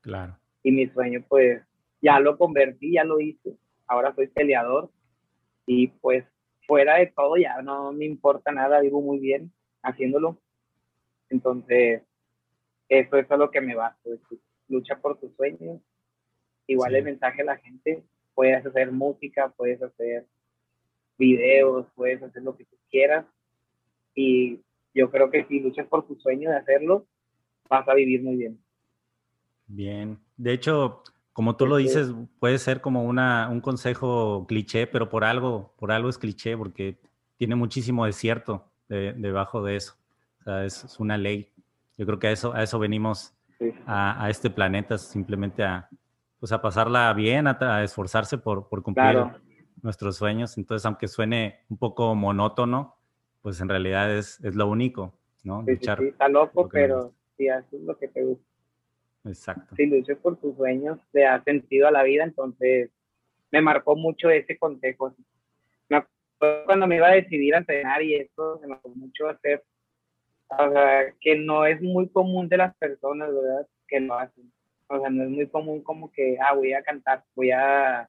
[0.00, 0.38] Claro.
[0.62, 1.62] Y mi sueño, pues,
[2.02, 3.56] ya lo convertí, ya lo hice.
[3.86, 4.90] Ahora soy peleador
[5.64, 6.24] y pues
[6.66, 9.52] fuera de todo ya no me importa nada, vivo muy bien
[9.82, 10.38] haciéndolo.
[11.28, 12.02] Entonces,
[12.88, 13.96] eso es a lo que me va.
[14.02, 14.20] Pues,
[14.68, 15.80] lucha por tus sueños.
[16.66, 18.02] Igual el mensaje a la gente,
[18.34, 20.26] puedes hacer música, puedes hacer
[21.16, 23.24] videos, puedes hacer lo que tú quieras.
[24.14, 24.60] Y
[24.94, 27.06] yo creo que si luchas por tu sueño de hacerlo,
[27.68, 28.58] vas a vivir muy bien.
[29.66, 30.18] Bien.
[30.36, 31.02] De hecho,
[31.32, 35.92] como tú lo dices, puede ser como una, un consejo cliché, pero por algo, por
[35.92, 36.98] algo es cliché, porque
[37.36, 39.96] tiene muchísimo desierto debajo de eso.
[40.40, 41.52] O sea, es, una ley.
[41.98, 43.34] Yo creo que a eso, a eso venimos
[43.86, 45.88] a, este planeta, simplemente a,
[46.38, 49.26] pues a pasarla bien, a, esforzarse por, por cumplir
[49.82, 50.56] nuestros sueños.
[50.56, 52.96] Entonces, aunque suene un poco monótono,
[53.42, 55.64] pues en realidad es, es lo único, ¿no?
[55.66, 58.44] Sí, sí, está loco, pero si haces lo que te gusta.
[59.24, 59.74] Exacto.
[59.76, 62.90] Si luches por tus sueños, te da sentido a la vida, entonces
[63.50, 65.14] me marcó mucho ese consejo.
[66.38, 69.64] cuando me iba a decidir a entrenar y eso, me marcó mucho hacer,
[70.48, 73.66] o sea, que no es muy común de las personas, ¿verdad?
[73.88, 74.52] Que lo hacen.
[74.88, 78.08] O sea, no es muy común como que, ah, voy a cantar, voy a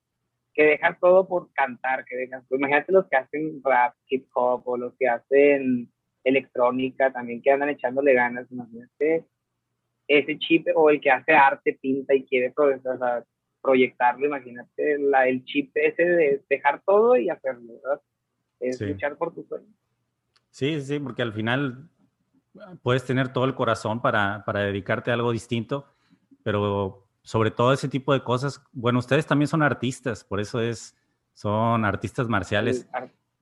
[0.57, 4.67] que dejan todo por cantar, que dejan, pues imagínate los que hacen rap, hip hop
[4.67, 5.91] o los que hacen
[6.27, 9.25] electrónica también que andan echándole ganas, imagínate
[10.07, 12.53] ese chip o el que hace arte, pinta y quiere
[13.61, 18.01] proyectarlo, imagínate la, el chip ese de dejar todo y hacerlo, ¿verdad?
[18.59, 19.67] Es luchar por tu sueño.
[20.49, 21.89] Sí, sí, porque al final
[22.81, 25.85] puedes tener todo el corazón para, para dedicarte a algo distinto,
[26.43, 28.63] pero sobre todo ese tipo de cosas.
[28.71, 30.95] Bueno, ustedes también son artistas, por eso es,
[31.33, 32.87] son artistas marciales.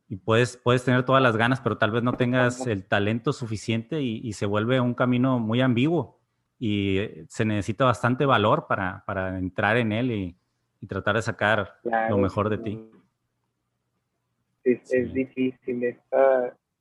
[0.07, 4.01] Y puedes, puedes tener todas las ganas, pero tal vez no tengas el talento suficiente
[4.01, 6.19] y, se vuelve un camino muy ambiguo.
[6.59, 10.37] Y se necesita bastante valor para, para entrar en él y,
[10.87, 11.79] tratar de sacar
[12.11, 12.79] lo mejor de ti.
[14.63, 15.83] Es, es difícil,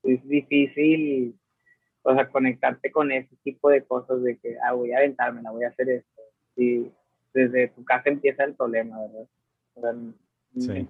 [0.02, 1.34] es difícil,
[2.02, 5.52] o sea, conectarte con ese tipo de cosas de que, ah, voy a aventarme, la
[5.52, 6.22] voy a hacer esto
[6.56, 6.92] y
[7.32, 8.98] desde tu casa empieza el problema,
[9.74, 9.96] ¿verdad?
[10.58, 10.86] sí.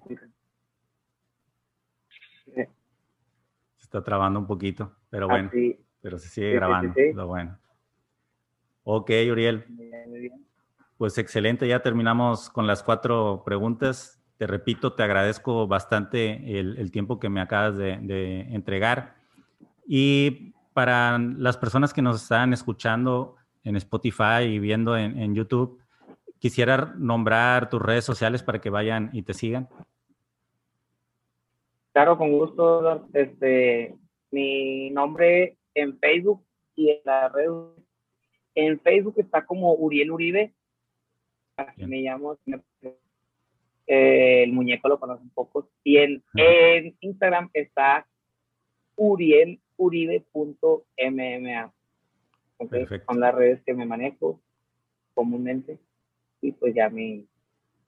[3.95, 5.51] Está trabando un poquito, pero bueno,
[6.01, 7.57] pero se sigue grabando, lo bueno.
[8.83, 9.65] Ok, Uriel.
[10.99, 14.21] Pues excelente, ya terminamos con las cuatro preguntas.
[14.37, 19.15] Te repito, te agradezco bastante el, tiempo que me acabas de, entregar.
[19.87, 25.81] Y para las personas que nos están escuchando, en Spotify y viendo en, YouTube,
[26.41, 29.69] quisiera nombrar tus redes sociales para que vayan y te sigan.
[31.95, 33.09] Claro, con gusto.
[33.13, 33.95] Este,
[34.33, 37.53] mi nombre en Facebook y en la red.
[38.57, 40.53] En Facebook está como Uriel Uribe.
[41.57, 42.37] Así me llamo.
[43.87, 45.69] Eh, el muñeco lo conoce un poco.
[45.85, 48.09] Y en, en Instagram está
[48.97, 51.73] urieluribe.mma.
[53.07, 54.41] Son las redes que me manejo
[55.15, 55.79] comúnmente
[56.41, 57.29] y pues ya mi,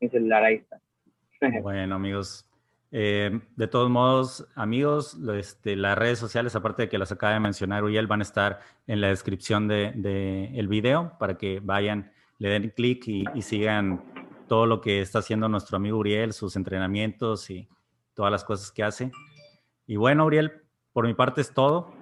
[0.01, 0.81] mi celular ahí está.
[1.63, 2.47] bueno, amigos.
[2.99, 7.41] Eh, de todos modos, amigos, este, las redes sociales, aparte de que las acaba de
[7.41, 12.11] mencionar Uriel, van a estar en la descripción del de, el video para que vayan,
[12.39, 14.03] le den clic y, y, sigan
[14.49, 17.69] todo lo que está haciendo nuestro amigo Uriel, sus entrenamientos y
[18.15, 19.13] todas las cosas que hace.
[19.87, 20.63] Y bueno, Uriel,
[20.95, 21.93] por mi parte es todo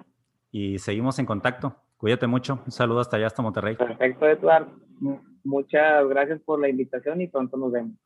[0.49, 1.75] y seguimos en contacto.
[1.97, 2.61] Cuídate mucho.
[2.65, 3.75] Un saludo hasta allá, hasta Monterrey.
[3.75, 4.71] Perfecto, Eduardo.
[5.43, 7.97] Muchas gracias por la invitación y pronto nos vemos.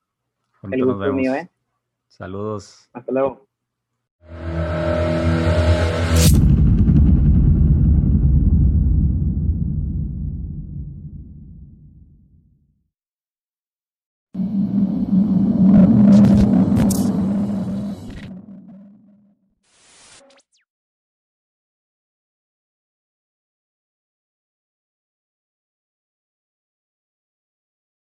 [0.59, 1.21] Pronto El gusto nos vemos.
[1.21, 1.51] mío, ¿eh?
[2.09, 2.89] Saludos.
[2.91, 3.47] Hasta luego.